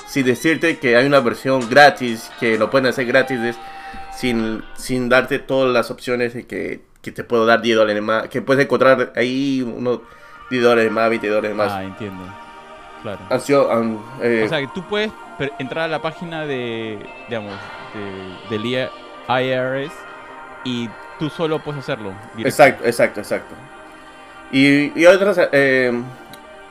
[0.08, 3.58] sin decirte que hay una versión gratis, que lo pueden hacer gratis es-
[4.16, 8.28] sin, sin darte todas las opciones de que, que te puedo dar 10 dólares más,
[8.28, 10.02] que puedes encontrar ahí unos
[10.50, 11.72] 10 dólares más, 20 dólares más.
[11.72, 12.24] Ah, entiendo.
[13.02, 13.20] Claro.
[13.30, 15.12] Han sido, han, eh, O sea, que tú puedes
[15.60, 17.00] entrar a la página de,
[17.30, 17.54] digamos,
[18.50, 19.94] de, del IRS
[20.63, 22.13] y tú solo puedes hacerlo.
[22.36, 22.47] directo.
[22.47, 23.56] Exacto, exacto, exacto.
[24.52, 25.91] Y, y otras, eh,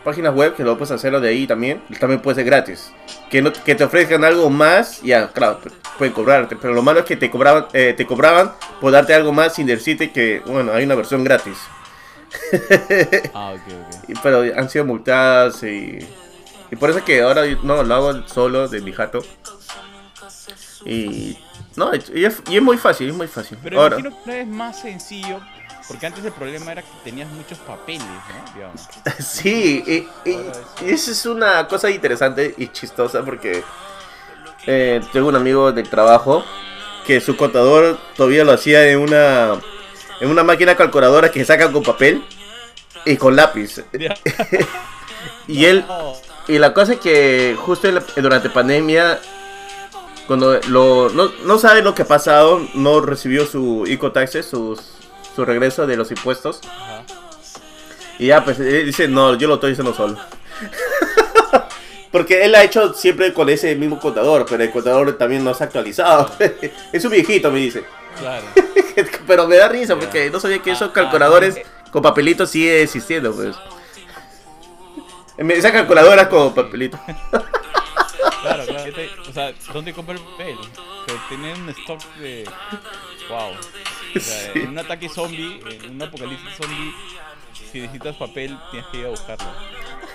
[0.04, 1.82] páginas web que lo puedes hacerlo de ahí también.
[1.98, 2.92] También puede ser gratis.
[3.30, 6.56] Que, no, que te ofrezcan algo más, ya, claro, pu- pueden cobrarte.
[6.56, 9.66] Pero lo malo es que te cobraban, eh, te cobraban por darte algo más sin
[9.66, 11.56] decirte que, bueno, hay una versión gratis.
[13.34, 14.08] Ah, ok, ok.
[14.08, 15.98] Y- Pero han sido multadas y,
[16.70, 19.20] y por eso es que ahora no lo hago solo de mi jato.
[20.84, 21.36] Y
[21.80, 23.58] no, y es, y es muy fácil, es muy fácil.
[23.62, 25.40] Pero ahora, imagino que ahora es más sencillo,
[25.88, 28.54] porque antes el problema era que tenías muchos papeles, ¿no?
[28.54, 28.88] Digamos.
[29.18, 30.50] sí, y, y-
[30.86, 33.62] y eso es una cosa interesante y chistosa porque
[34.66, 36.44] eh, tengo un amigo del trabajo
[37.06, 39.58] que su contador todavía lo hacía en una
[40.20, 42.22] en una máquina calculadora que saca con papel
[43.06, 43.80] y con lápiz.
[45.48, 46.12] Y él No,
[46.48, 49.18] Y la cosa es que justo en la- durante pandemia,
[50.30, 54.80] cuando lo, no, no sabe lo que ha pasado, no recibió su ecotaxes, su,
[55.34, 56.60] su regreso de los impuestos.
[56.62, 57.02] ajá.
[58.16, 60.16] Y ya, pues él dice, no, yo lo estoy haciendo solo.
[62.12, 65.64] Porque él ha hecho siempre con ese mismo contador, pero el contador también no se
[65.64, 66.30] ha actualizado.
[66.92, 67.82] es un viejito, me dice.
[68.16, 68.44] Claro.
[69.26, 73.56] pero me da risa porque no sabía que esos calculadores con papelitos sigue existiendo, pues.
[75.36, 77.00] Esa calculadora con papelitos.
[78.42, 78.92] Claro, claro.
[79.28, 80.56] O sea, ¿dónde compra el papel?
[81.06, 82.44] Pero tener un stock de.
[83.28, 83.52] Wow.
[84.16, 86.94] O sea, en un ataque zombie, en un apocalipsis zombie,
[87.70, 89.46] si necesitas papel, tienes que ir a buscarlo.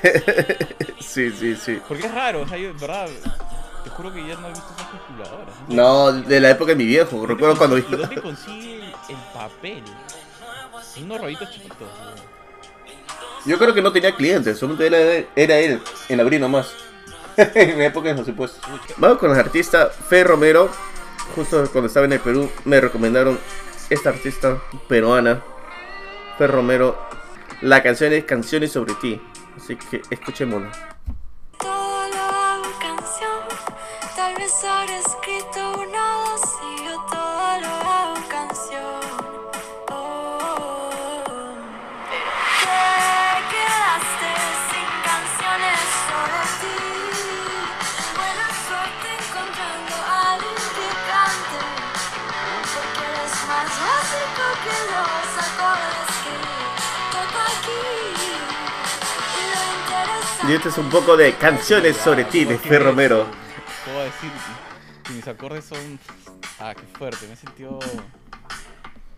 [1.00, 1.80] Sí, sí, sí.
[1.88, 3.08] Porque es raro, o sea, yo, verdad,
[3.84, 5.56] te juro que ya no he visto esas calculadoras.
[5.70, 7.16] No, de la época de mi viejo.
[7.16, 7.78] ¿Dónde Recuerdo cuando...
[7.78, 9.84] ¿Y dónde consigue el, el papel?
[10.98, 11.88] Unos rollitos chiquitos.
[13.46, 16.74] Yo creo que no tenía clientes, solo era, era él, en abril nomás.
[17.56, 18.62] en la época de los impuestos.
[18.98, 20.70] Vamos con el artista Fe Romero.
[21.36, 23.40] Justo cuando estaba en el Perú me recomendaron
[23.90, 25.44] esta artista peruana,
[26.38, 26.98] Fe Romero.
[27.62, 29.22] La canción es Canciones sobre ti.
[29.58, 30.02] Así que
[32.80, 33.42] canción.
[34.16, 35.15] Tal vez escrito
[60.48, 63.26] Y este es un poco de Canciones sobre ti de Fe Romero.
[63.84, 64.32] Puedo decir
[65.04, 66.00] que mis acordes son.
[66.60, 67.80] Ah, qué fuerte, me he sentido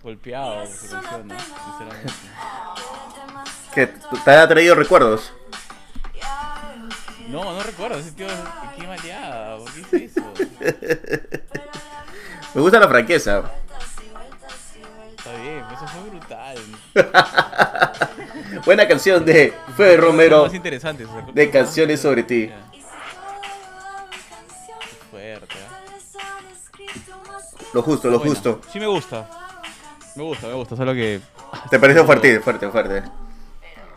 [0.02, 1.36] golpeado por su canción, ¿no?
[1.38, 2.14] Sinceramente.
[3.74, 5.34] Que te ha traído recuerdos.
[7.28, 8.30] No, no recuerdo, he sentido.
[8.78, 10.34] Qué maleada, ¿por qué hice eso?
[12.56, 13.52] Me gusta la franqueza.
[15.18, 16.58] Está bien, eso fue brutal.
[18.68, 20.42] Buena canción de Fe Son Romero.
[20.44, 20.84] más acordes
[21.34, 22.52] de Canciones sobre ti.
[25.10, 26.40] Fuerte, ¿ah?
[27.74, 28.60] Lo justo, lo justo.
[28.70, 29.26] Sí me gusta.
[30.18, 31.22] Me gusta, me gusta, solo que.
[31.70, 32.42] ¿Te pareció fuerte?
[32.42, 33.04] Fuerte, fuerte.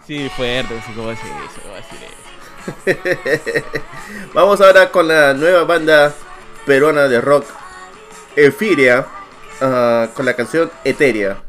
[0.07, 1.61] Sí, fuerte, sí, ¿cómo va a decir eso?
[1.65, 1.99] ¿Cómo decir
[3.53, 3.67] eso?
[4.35, 6.15] Vamos ahora con la nueva banda
[6.65, 7.45] peruana de rock,
[8.37, 9.05] Efiria,
[9.61, 11.43] ah, con la canción Eteria.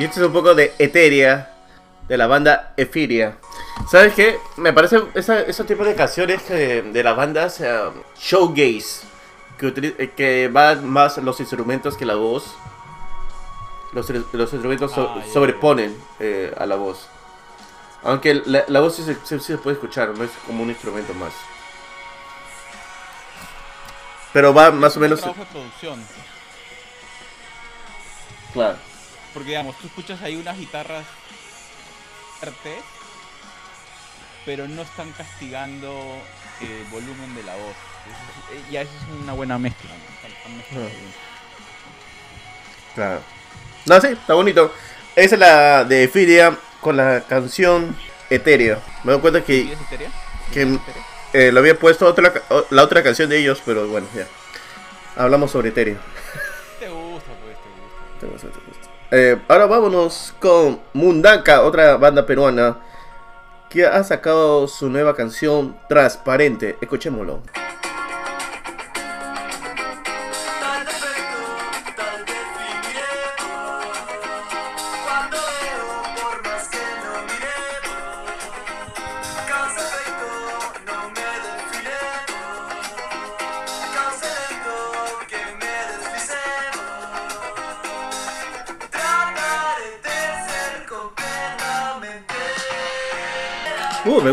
[0.00, 1.50] Y este es un poco de Eteria,
[2.08, 3.36] de la banda Efiria.
[3.90, 4.38] ¿Sabes qué?
[4.56, 7.78] Me parece esa- esos tipos de canciones que- de las bandas eh,
[8.18, 9.06] showgaze,
[9.58, 12.54] que, eh, que van más los instrumentos que la voz.
[13.92, 17.06] Los, los instrumentos so- Ah, sobreponen eh, a la voz.
[18.02, 21.12] Aunque la, la voz sí se, sí- se puede escuchar, no es como un instrumento
[21.12, 21.34] más.
[24.32, 25.20] Pero va más o menos...
[25.20, 26.02] trabajo de producción.
[28.54, 28.78] Claro.
[29.32, 31.04] Porque digamos, tú escuchas ahí unas guitarras
[32.38, 32.78] fuertes,
[34.44, 36.16] pero no están castigando
[36.60, 37.74] el volumen de la voz.
[38.06, 39.90] Eso es- ya eso es una buena mezcla.
[39.90, 40.80] ¿no?
[40.82, 40.88] Ah.
[42.94, 43.20] Claro.
[43.86, 44.74] No, sí, está bonito.
[45.16, 47.96] Esa es la de Firia con la canción
[48.28, 48.78] Eteria.
[49.04, 49.76] Me doy cuenta que
[50.52, 50.78] que-
[51.32, 52.32] eh, lo había puesto otra,
[52.70, 54.26] la otra canción de ellos, pero bueno, ya.
[55.16, 55.98] Hablamos sobre Eteria.
[56.78, 58.20] Te gusta, pues, te gusta.
[58.20, 58.59] Te gusta, te gusta.
[59.12, 62.78] Eh, ahora vámonos con Mundaka, otra banda peruana
[63.68, 66.76] que ha sacado su nueva canción Transparente.
[66.80, 67.42] Escuchémoslo.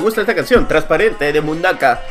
[0.07, 2.01] Gusta esta canción, Transparente de Mundaka.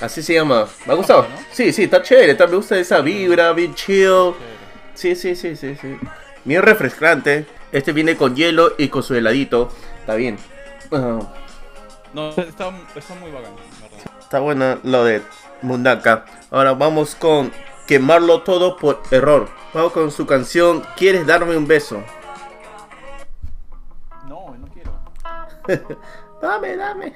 [0.00, 0.66] Así se llama.
[0.84, 1.26] ¿Me ha gustado?
[1.50, 2.32] Sí, sí, está chévere.
[2.32, 4.34] Está, me gusta esa vibra, bien chill.
[4.92, 5.96] Sí, sí, sí, sí, sí.
[6.44, 7.46] Bien refrescante.
[7.72, 9.70] Este viene con hielo y con su heladito.
[10.00, 10.36] Está bien.
[10.92, 11.20] Ah,
[12.12, 13.52] No, está, está muy bacán,
[14.20, 15.22] está buena lo de
[15.62, 16.26] Mundaka.
[16.50, 17.52] Ahora vamos con
[17.86, 19.48] Quemarlo Todo por Error.
[19.72, 22.02] Vamos con su canción ¿Quieres darme un beso?
[24.28, 24.92] No, no quiero.
[26.40, 27.12] Dame, dame.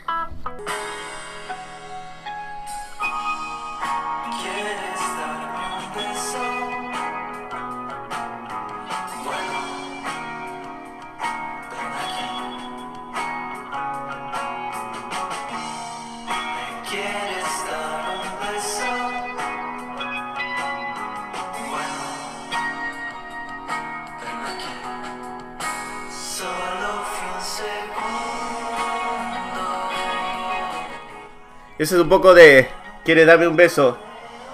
[31.85, 32.67] Ese es un poco de
[33.05, 33.99] ¿Quieres darme un beso?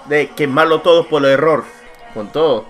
[0.09, 1.63] De quemarlo todo por el error.
[2.13, 2.65] Con todo.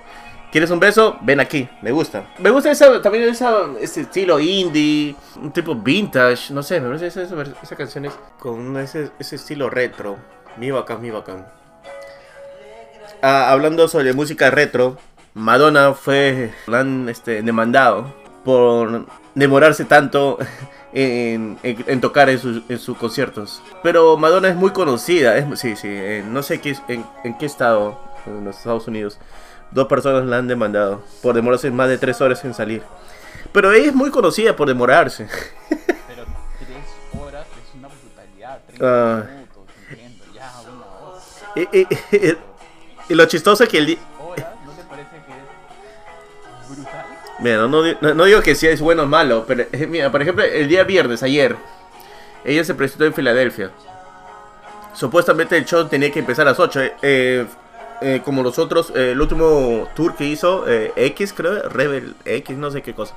[0.52, 1.18] ¿Quieres un beso?
[1.22, 1.68] Ven aquí.
[1.82, 2.26] Me gusta.
[2.38, 5.16] Me gusta esa, también esa, ese estilo indie.
[5.42, 6.54] Un tipo vintage.
[6.54, 10.18] No sé, me parece esa, esa, esa canción es con ese, ese estilo retro.
[10.58, 11.48] Mi bacán, mi bacán.
[13.24, 15.00] Ah, hablando sobre música retro.
[15.34, 16.54] Madonna fue.
[16.68, 18.14] La han este, demandado
[18.46, 20.38] por demorarse tanto
[20.94, 23.62] en, en- en tocar en sus, en sus conciertos.
[23.84, 25.88] Pero Madonna es muy conocida, es, sí, sí,
[26.26, 29.18] no sé qué, en, qué estado, en los Estados Unidos,
[29.72, 32.84] dos personas la han demandado por demorarse más de tres horas en salir.
[33.54, 35.28] Pero ella es muy conocida por demorarse.
[35.70, 36.26] Pero
[36.60, 38.60] tres horas es una brutalidad.
[38.68, 39.24] 30 Ah.
[39.30, 41.22] minutos, entiendo, ya, una hora.
[41.56, 42.38] Y, y- y-
[43.10, 43.98] y lo chistoso es que el
[47.42, 50.22] Mira, no, no no- digo que si es bueno o malo, pero eh, mira, por
[50.22, 51.56] ejemplo, el día viernes, ayer,
[52.46, 53.72] ella se presentó en Filadelfia.
[54.94, 56.80] Supuestamente el show tenía que empezar a las 8.
[57.02, 57.46] eh,
[58.04, 62.72] eh, como los otros, eh, el último tour que hizo, X creo, Rebel X, no
[62.72, 63.16] sé qué cosa.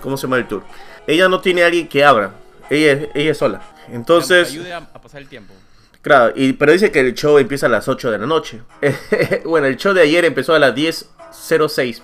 [0.00, 0.62] ¿Cómo se llama el tour?
[1.06, 2.32] Ella no tiene a alguien que abra.
[2.70, 3.60] Ella, ella es sola.
[3.92, 4.48] Entonces...
[4.48, 5.52] Ayude a, a pasar el tiempo.
[6.00, 8.62] Claro, y, pero dice que el show empieza a las 8 de la noche.
[9.44, 12.00] bueno, el show de ayer empezó a las 10.06.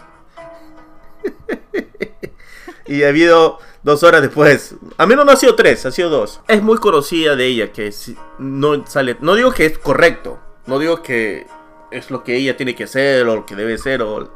[2.87, 4.75] y ha habido dos horas después.
[4.97, 6.41] A menos no ha sido tres, ha sido dos.
[6.49, 7.93] Es muy conocida de ella que
[8.39, 9.17] no sale.
[9.21, 10.39] No digo que es correcto.
[10.67, 11.47] No digo que
[11.91, 14.03] es lo que ella tiene que hacer o lo que debe ser.
[14.03, 14.31] O...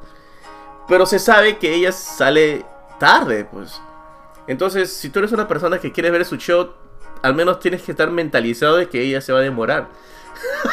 [0.89, 2.65] Pero se sabe que ella sale
[2.99, 3.81] tarde, pues.
[4.47, 6.71] Entonces, si tú eres una persona que quiere ver su show,
[7.23, 9.89] al menos tienes que estar mentalizado de que ella se va a demorar.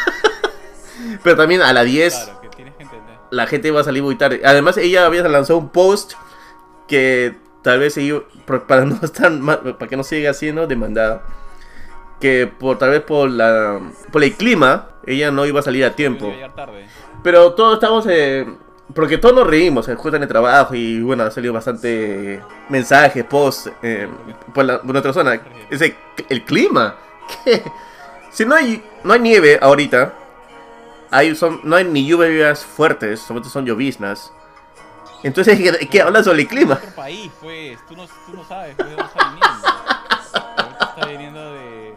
[1.23, 3.15] Pero también a las 10 Claro, que tienes que entender.
[3.31, 4.41] la gente va a salir muy tarde.
[4.43, 6.13] Además, ella había lanzado un post
[6.89, 11.23] que tal vez ella, por- para no estar ma- para que no siga siendo demandada,
[12.19, 13.79] que por tal vez por la
[14.11, 16.27] por el clima, ella no iba a salir a tiempo.
[17.23, 18.45] Pero todos estamos eh,
[18.93, 23.23] porque todos nos reímos, se justo en el trabajo y bueno, ha salido bastante mensajes,
[23.25, 24.07] posts eh,
[24.53, 25.39] por, la, por nuestra zona.
[25.69, 25.95] Ese,
[26.29, 26.95] el clima.
[27.45, 27.61] ¿Qué?
[28.31, 30.13] Si no hay, no hay nieve ahorita,
[31.11, 34.31] hay, son, no hay ni lluvias fuertes, solamente son lloviznas.
[35.23, 36.75] Entonces, ¿qué, qué hablas sobre el clima?
[36.75, 37.77] Otro país, pues.
[37.87, 39.67] Tú no, tú no sabes pues, de dónde está viniendo.
[40.57, 41.93] Ahorita está viniendo de.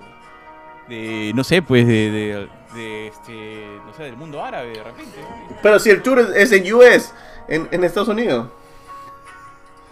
[0.89, 1.33] De.
[1.35, 2.11] No sé, pues, de.
[2.11, 3.79] de, de, este.
[3.87, 5.19] No sé, del mundo árabe, de repente.
[5.63, 7.13] Pero si el tour es- en US,
[7.49, 8.49] en, en Estados Unidos.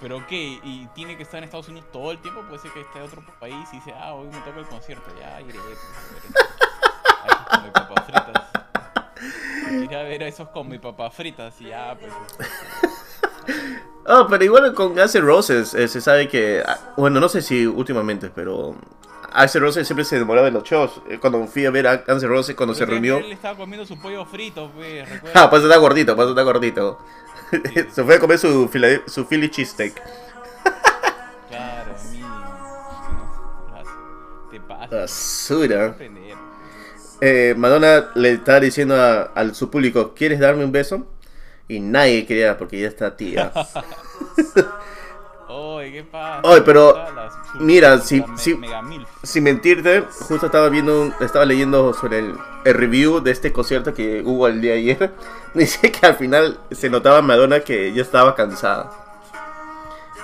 [0.01, 2.81] Pero qué, y tiene que estar en Estados Unidos todo el tiempo, puede ser que
[2.81, 5.59] esté en otro país y dice, ah, hoy me toca el concierto, ya iré.
[5.59, 5.79] Pues,
[7.75, 8.47] papas fritas.
[9.83, 12.11] Ir a ver a esos con mi papas fritas y ya, pues.
[14.07, 17.66] Ah, pero igual con N' Roses eh, se sabe que, ah, bueno, no sé si
[17.66, 18.74] últimamente, pero
[19.34, 21.01] N' Roses siempre se demoraba en los shows.
[21.09, 23.86] Eh, Cuando fui a ver a N' Roses cuando se Pero reunió, Él estaba comiendo
[23.86, 26.99] su pollo frito, pues, ah, pues está gordito, pues está gordito.
[27.93, 29.95] se fue a comer su, Phila- su Philly cheesesteak.
[31.49, 32.20] Claro, a mí.
[34.51, 34.97] Te pasa.
[34.97, 35.97] Basura.
[37.20, 41.07] Eh, Madonna le estaba diciendo a, a su público, ¿quieres darme un beso?
[41.71, 43.53] Y nadie quería porque ya está tía.
[45.49, 46.41] Oye, ¿qué pasa?
[46.49, 46.97] Oye, pero,
[47.61, 48.59] mira, si- si-.
[49.23, 53.95] Sin mentirte, justo estaba viendo, un- estaba leyendo sobre el, el review de este concierto
[53.95, 55.12] que hubo el día de ayer.
[55.55, 58.91] Dice que al final se notaba a Madonna que ya estaba cansada.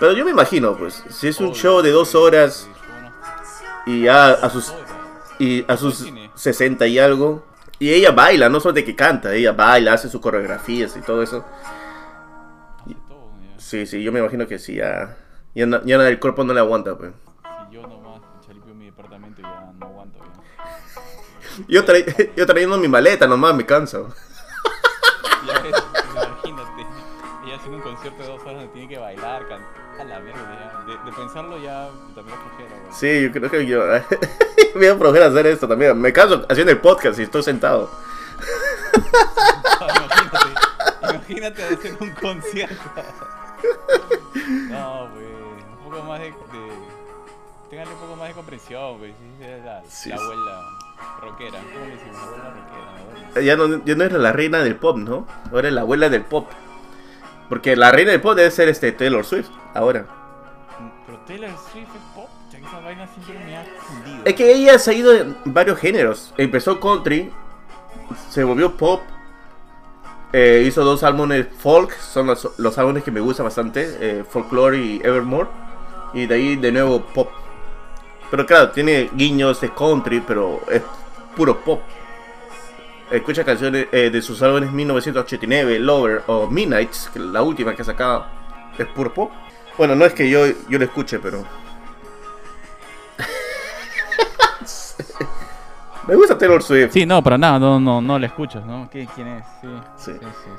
[0.01, 2.69] Pero yo me imagino, pues, si es un show de dos horas
[3.87, 4.75] y ya a sus
[5.39, 6.31] y a sus Cine.
[6.35, 7.43] 60 y algo.
[7.79, 11.23] Y ella baila, no solo de que canta, ella baila, hace sus coreografías y todo
[11.23, 11.45] eso.
[13.59, 15.17] Sí, sí, yo me imagino que sí, ya,
[15.55, 17.13] ya, no- ya el cuerpo no le aguanta, pues.
[17.69, 20.19] Si yo nomás, Charipio, mi departamento ya no aguanto.
[20.21, 21.65] Ya.
[21.69, 24.13] Yo, tra- yo trayendo mi maleta nomás, me canso.
[25.47, 25.75] Ya ves,
[26.11, 26.87] imagínate.
[27.47, 30.01] Ella haciendo un concierto de dos horas donde tiene que bailar, cantar.
[30.01, 30.85] A la mierda, ya.
[30.85, 32.56] De, de pensarlo ya también weón.
[32.99, 33.85] Sí, yo creo que yo
[34.75, 36.01] voy a probar hacer esto también.
[36.01, 37.91] Me canso haciendo el podcast y estoy sentado.
[39.81, 42.75] imagínate, imagínate hacer un concierto.
[44.71, 46.33] No, pues, un poco más de, de
[47.83, 50.23] un poco más de comprensión, es la, Sí, la sí.
[50.25, 50.63] abuela
[51.21, 52.17] rockera, ¿cómo le decimos?
[52.17, 53.41] La abuela rockera, ¿no?
[53.43, 55.27] Ya no, ya no eres la reina del pop, ¿no?
[55.53, 56.49] Ahora es la abuela del pop.
[57.49, 60.07] Porque la reina del pop debe ser este Taylor Swift, ahora.
[61.07, 62.06] Pero Taylor Swift es
[64.25, 66.33] Es que ella ha ido en varios géneros.
[66.37, 67.33] Empezó country,
[68.31, 69.03] se volvió pop.
[70.33, 74.79] eh, hizo dos álbumes folk, son los, los álbumes que me gustan bastante, eh, Folklore
[74.79, 75.49] y Evermore.
[76.15, 77.31] Y de ahí de nuevo pop.
[78.31, 80.83] Pero claro, tiene guiños de country, pero es
[81.37, 81.81] puro pop.
[83.11, 87.83] Escucha canciones eh, de sus álbumes 1989, Lover o Midnights, que es la última que
[87.83, 88.27] ha sacado,
[88.77, 89.31] es puro pop.
[89.79, 91.45] Bueno, no es que yo, yo lo escuche, pero
[96.07, 96.93] me gusta Taylor Swift.
[96.93, 98.89] Sí, no, para nada, no, no, no la escuchas, ¿no?
[98.91, 99.45] ¿Qué- ¿Quién es?
[99.61, 100.13] Sí, Sí.
[100.13, 100.51] sí, sí.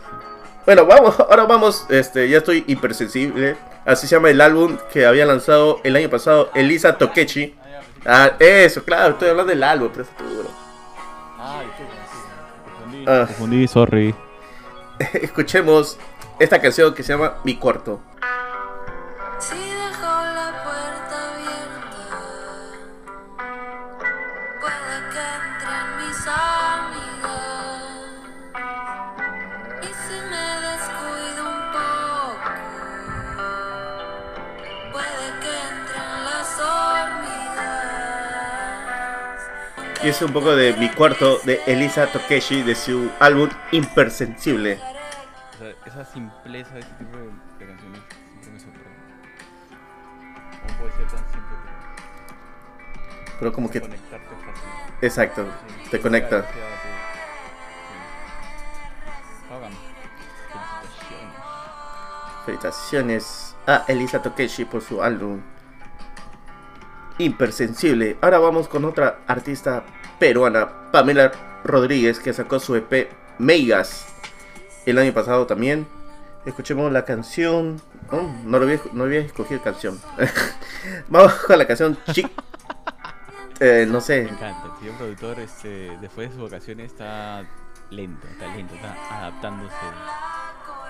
[0.65, 3.55] Bueno, vamos, ahora vamos, este, ya estoy hipersensible.
[3.85, 7.55] Así se llama el álbum que había lanzado el año pasado Elisa Tokechi.
[8.05, 10.49] Ah, eso, claro, estoy hablando del álbum, pero está duro.
[12.75, 13.05] Confundí.
[13.07, 13.23] Ah.
[13.27, 14.15] Confundí, sorry.
[15.13, 15.97] Escuchemos
[16.39, 18.01] esta canción que se llama Mi cuarto.
[40.09, 44.79] Es un poco de Mi cuarto de Elisa Tokechi de su álbum Impersensible.
[45.55, 48.01] O sea, esa simpleza de este tipo de, de canciones
[48.41, 48.89] siempre me sorprende.
[50.67, 51.57] ¿Cómo puede ser tan simple?
[53.39, 54.69] Pero como que, Pero conectarte fácil.
[55.01, 55.45] exacto,
[55.83, 56.41] Sí, te conecta.
[56.43, 56.47] sí.
[59.49, 59.77] Felicitaciones.
[62.45, 65.41] Felicitaciones a Elisa Tokechi por su álbum
[67.19, 68.17] Impersensible.
[68.21, 69.83] Ahora vamos con otra artista
[70.19, 71.31] peruana, Pamela
[71.63, 73.09] Rodríguez, que sacó su EP
[73.39, 74.05] Megas
[74.85, 75.87] el año pasado también.
[76.45, 77.81] Escuchemos la canción.
[78.09, 79.99] Oh, no, lo había, no había escogido canción.
[81.09, 82.29] vamos con la canción Chic.
[83.59, 84.23] Eh, no sé.
[84.23, 87.43] Me encanta, el señor productor este, después de sus vacaciones está
[87.89, 89.75] lento, está lento, está adaptándose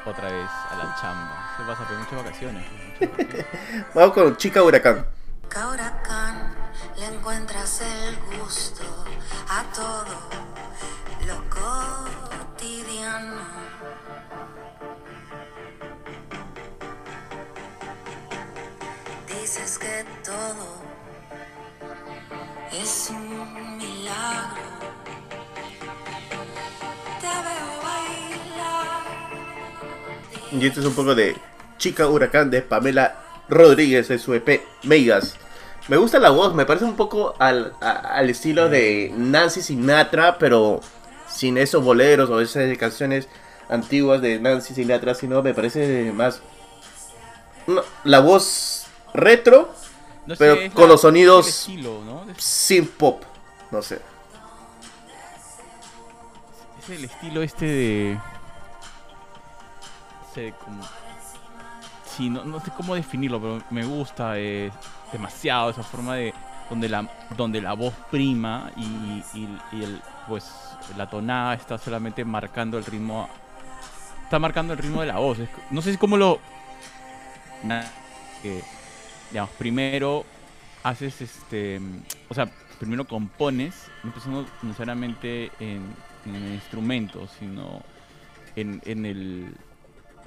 [0.06, 1.54] otra vez a la chamba.
[1.58, 2.66] Se pasa por muchas vacaciones.
[3.00, 3.46] muchas vacaciones.
[3.96, 5.06] Vamos con Chica Huracán.
[5.48, 6.67] Huracán
[6.98, 8.84] le encuentras el gusto
[9.50, 10.06] a todo
[11.28, 11.44] lo
[12.58, 13.42] cotidiano.
[19.28, 20.82] Dices que todo
[22.72, 24.64] es un milagro.
[27.22, 29.04] Te veo bailar.
[30.52, 31.38] Y este es un poco de
[31.78, 35.38] Chica Huracán de Pamela Rodríguez de su EP Megas.
[35.88, 40.38] Me gusta la voz, me parece un poco al, a- al estilo de Nancy Sinatra,
[40.38, 40.82] pero
[41.30, 43.28] sin esos boleros o esas canciones
[43.70, 46.42] antiguas de Nancy Sinatra, sino me parece más
[47.68, 49.70] no, la voz retro,
[50.26, 52.26] No sé, Pero con los sonidos- estilo, ¿no?
[52.38, 53.24] Sin pop.
[53.72, 54.00] No sé.
[56.82, 58.14] es el estilo este de.
[60.22, 60.82] no sé, como.
[62.16, 64.72] Sí, no, no sé cómo definirlo, pero me gusta eh,
[65.12, 66.34] demasiado esa forma de.
[66.70, 68.84] Donde la, donde la voz prima y,
[69.34, 70.52] y- el, pues,
[70.98, 73.30] la tonada está solamente marcando el ritmo.
[74.24, 75.38] Está marcando el ritmo de la voz.
[75.72, 76.40] No sé si cómo lo.
[78.42, 78.62] que,
[79.32, 80.26] digamos, primero
[80.84, 81.80] haces este.
[82.30, 82.50] O sea,
[82.80, 85.82] primero compones, no pensando necesariamente en,
[86.26, 87.82] en el instrumento, sino
[88.56, 89.54] en, en el,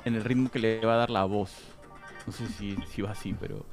[0.05, 1.53] en el ritmo que le va a dar la voz.
[2.27, 3.65] No sé si, si va así, pero,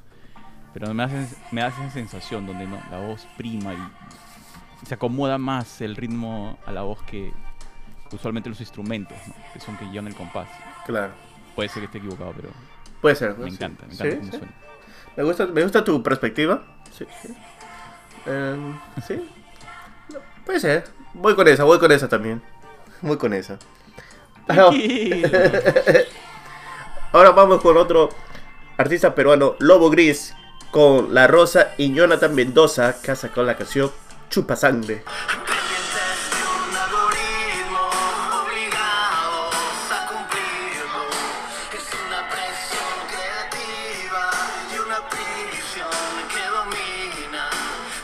[0.74, 3.78] pero me, hace, me da esa sensación donde no, la voz prima y,
[4.86, 7.32] se acomoda más el ritmo a la voz que
[8.12, 9.34] usualmente los instrumentos, ¿no?
[9.52, 10.48] que son que llevan el compás.
[10.86, 11.12] Claro.
[11.56, 12.50] Puede ser que esté equivocado, pero
[13.00, 13.36] Puede ser.
[13.36, 13.56] me Sí.
[13.56, 14.38] encanta, me Sí, encanta cómo sí.
[14.38, 14.52] suena.
[15.16, 16.62] Me gusta, me gusta tu perspectiva.
[16.96, 17.34] Sí, sí.
[18.26, 19.28] Em, sí.
[20.12, 20.84] No, puede ser.
[21.14, 22.40] Voy con esa, voy con esa también.
[23.02, 23.58] Voy con esa.
[27.12, 28.08] Ahora vamos con otro
[28.76, 30.34] artista peruano, Lobo Gris,
[30.70, 33.90] con La Rosa y Jonathan Mendoza, que ha sacado la canción
[34.30, 35.04] Chupa Sangre.
[44.70, 45.88] Y una prisión
[46.28, 47.48] que domina.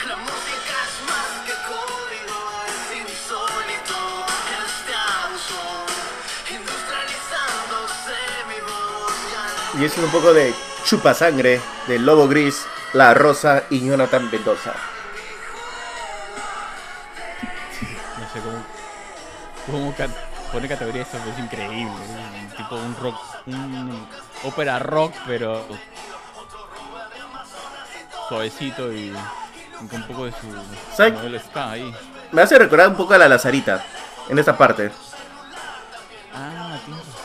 [0.08, 3.96] La música es más que código, es insólito
[5.24, 5.60] abuso.
[6.50, 8.16] Industrializándose
[8.48, 10.54] mi voz ya Y es un poco de
[10.84, 14.74] Chupa Sangre de Lobo Gris, La Rosa y Jonathan Mendoza.
[18.18, 18.40] No sé
[19.66, 19.94] cómo, cómo
[20.52, 21.94] pone categoría esto, es increíble.
[22.56, 23.16] tipo un rock,
[23.46, 24.06] un
[24.44, 25.66] ópera rock, pero
[28.28, 29.10] suavecito y,
[29.90, 31.12] con un poco de su ¿Sabe?
[31.12, 31.94] modelo ska ahí.
[32.30, 33.82] Me hace recordar un poco a la Lazarita
[34.28, 34.92] en esta parte.
[36.34, 37.23] Ah, tienes.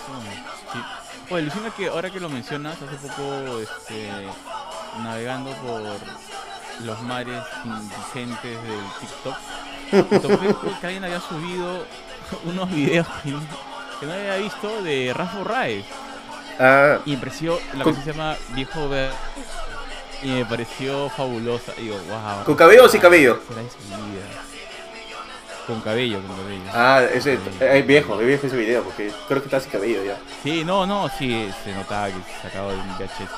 [1.32, 4.10] Oye, alucina que ahora que lo mencionas, hace poco este,
[5.04, 5.82] navegando por
[6.86, 11.86] los mares indigentes del TikTok, topé que alguien había subido
[12.46, 15.86] unos videos que no, había visto de Rafa Raez.
[16.60, 19.12] Ah, Y me pareció, la canción se llama Viejo Ver.
[20.24, 21.74] Y me pareció fabulosa.
[21.78, 22.44] Y digo, wow.
[22.44, 23.40] ¿Con cabello o sin cabello?
[23.48, 24.49] Será vida.
[25.70, 26.64] Con cabello, con cabello.
[26.74, 30.18] ah ese es viejo, es viejo ese video porque creo que está sin cabello ya.
[30.42, 33.30] Sí, no, no, sí, se notaba que se sacaba de un VHS.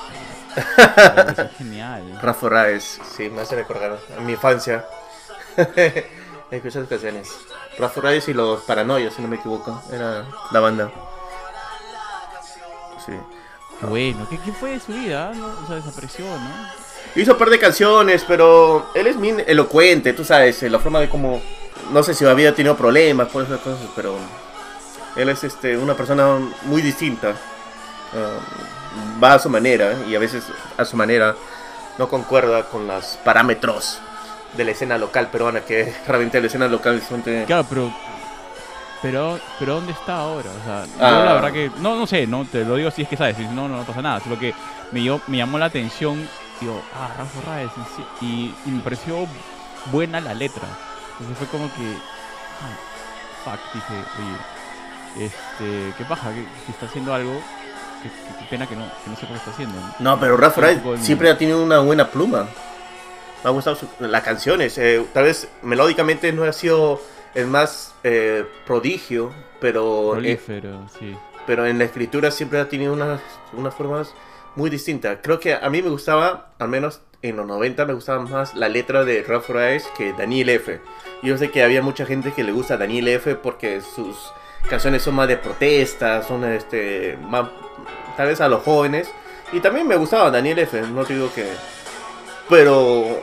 [1.14, 2.18] Pareció genial.
[2.22, 4.86] Rafa Raes, sí, me hace recordar a mi infancia.
[6.50, 7.28] Escuché esas canciones.
[7.78, 10.90] Rafa Raes y los Paranoias, si no me equivoco, era la banda.
[13.04, 13.12] Sí.
[13.82, 15.32] Bueno, ¿qué, qué fue de su vida?
[15.34, 16.82] No, o sea, desapareció, ¿no?
[17.14, 20.98] Hizo un par de canciones, pero él es bien elocuente, tú sabes, eh, la forma
[20.98, 21.42] de cómo...
[21.92, 24.16] No sé si había tenido problemas por esas cosas, pero
[25.16, 27.34] él es este, una persona muy distinta.
[28.14, 28.38] Ah,
[29.22, 30.44] va a su manera y a veces
[30.76, 31.34] a su manera
[31.98, 33.98] no concuerda con los parámetros
[34.56, 37.92] de la escena local peruana, que realmente la escena local es bastante- Claro, pero.
[39.02, 40.48] Pero, pero ¿dónde está ahora?
[40.50, 41.24] O sea, yo Ah.
[41.24, 41.70] la verdad que.
[41.80, 43.36] No, no sé, no te lo digo si es que sabes.
[43.36, 44.20] Si no, no, no pasa nada.
[44.20, 44.54] Solo que
[44.92, 46.28] me, dio- me llamó la atención.
[46.60, 47.62] Digo, ah, Rafa
[48.20, 49.26] Y, y me pareció
[49.90, 50.68] buena la letra.
[51.22, 51.96] Entonces fue como que.
[52.62, 55.26] ah, fuck, dije, oye.
[55.26, 56.32] Este, ¿qué paja?
[56.32, 57.32] Que, está haciendo algo.
[58.02, 59.78] Qué pena que no, que no sé por qué está haciendo.
[60.00, 60.18] ¿no?
[60.18, 62.48] Pero Rafa en- siempre ha tenido una buena pluma.
[63.44, 64.76] Me ha gustado su- las canciones.
[64.78, 67.00] eh, tal vez melódicamente no ha sido
[67.34, 71.16] el más eh, prodigio, pero, eh, Prolífero, sí.
[71.46, 73.20] pero en la escritura siempre ha tenido unas,
[73.52, 74.12] unas formas
[74.56, 75.18] muy distintas.
[75.22, 78.68] Creo que a mí me gustaba, al menos en los 90, me gustaba más la
[78.68, 80.80] letra de Rafa Raez que Daniel F.
[81.22, 84.32] Yo sé que había mucha gente que le gusta Daniel F porque sus
[84.68, 87.48] canciones son más de protesta, son este, más,
[88.16, 89.08] tal vez a los jóvenes.
[89.52, 91.46] Y también me gustaba Daniel F, no te digo que...
[92.48, 93.22] Pero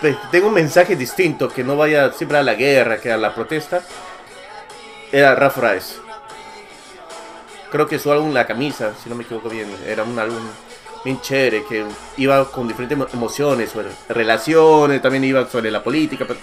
[0.00, 3.34] pues, tengo un mensaje distinto, que no vaya siempre a la guerra, que a la
[3.34, 3.82] protesta.
[5.10, 6.00] Era Rafa Raez.
[7.70, 10.42] Creo que su álbum La Camisa, si no me equivoco bien, era un álbum
[11.06, 11.86] bien chévere, que
[12.18, 16.38] iba con diferentes emo- emociones, sobre relaciones, también iba sobre la política, pero,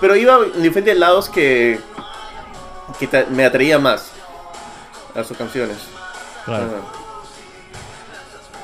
[0.00, 1.80] pero iba en diferentes lados que,
[2.98, 4.10] que me atraía más
[5.14, 5.78] a sus canciones.
[6.44, 6.64] Claro.
[6.66, 6.96] Ajá.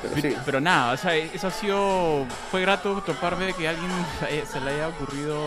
[0.03, 0.37] Pero sí.
[0.45, 2.27] Pero nada, o sea, eso ha sido.
[2.51, 3.91] Fue grato toparme de que a alguien
[4.53, 5.39] se le haya ocurrido.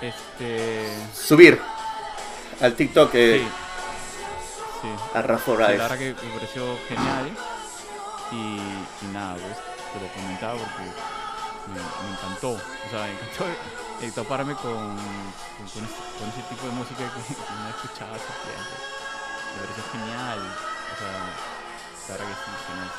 [0.00, 0.86] Este.
[1.14, 1.60] Subir
[2.60, 3.48] al TikTok eh, Sí.
[4.82, 4.88] Sí.
[5.18, 5.78] a Rafa Sí, Raez.
[5.78, 7.30] la verdad que me pareció genial.
[8.32, 9.56] Y, y nada, pues
[9.92, 10.82] te lo comentaba porque
[11.68, 12.50] me, me encantó.
[12.52, 13.44] O sea, me encantó
[14.02, 18.14] el toparme con, con, con ese, con ese tipo de música que, que no escuchaba
[18.16, 18.74] hace tiempo.
[19.54, 20.38] Me pareció genial.
[20.38, 21.12] O sea,
[22.08, 22.90] la verdad que sí, genial.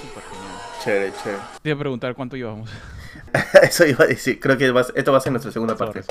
[0.00, 0.56] Súper genial.
[0.82, 1.42] Chévere, chévere.
[1.62, 2.70] Te iba a preguntar cuánto llevamos.
[3.62, 4.40] Eso iba a decir.
[4.40, 6.04] Creo que va esto va a ser nuestra segunda parte.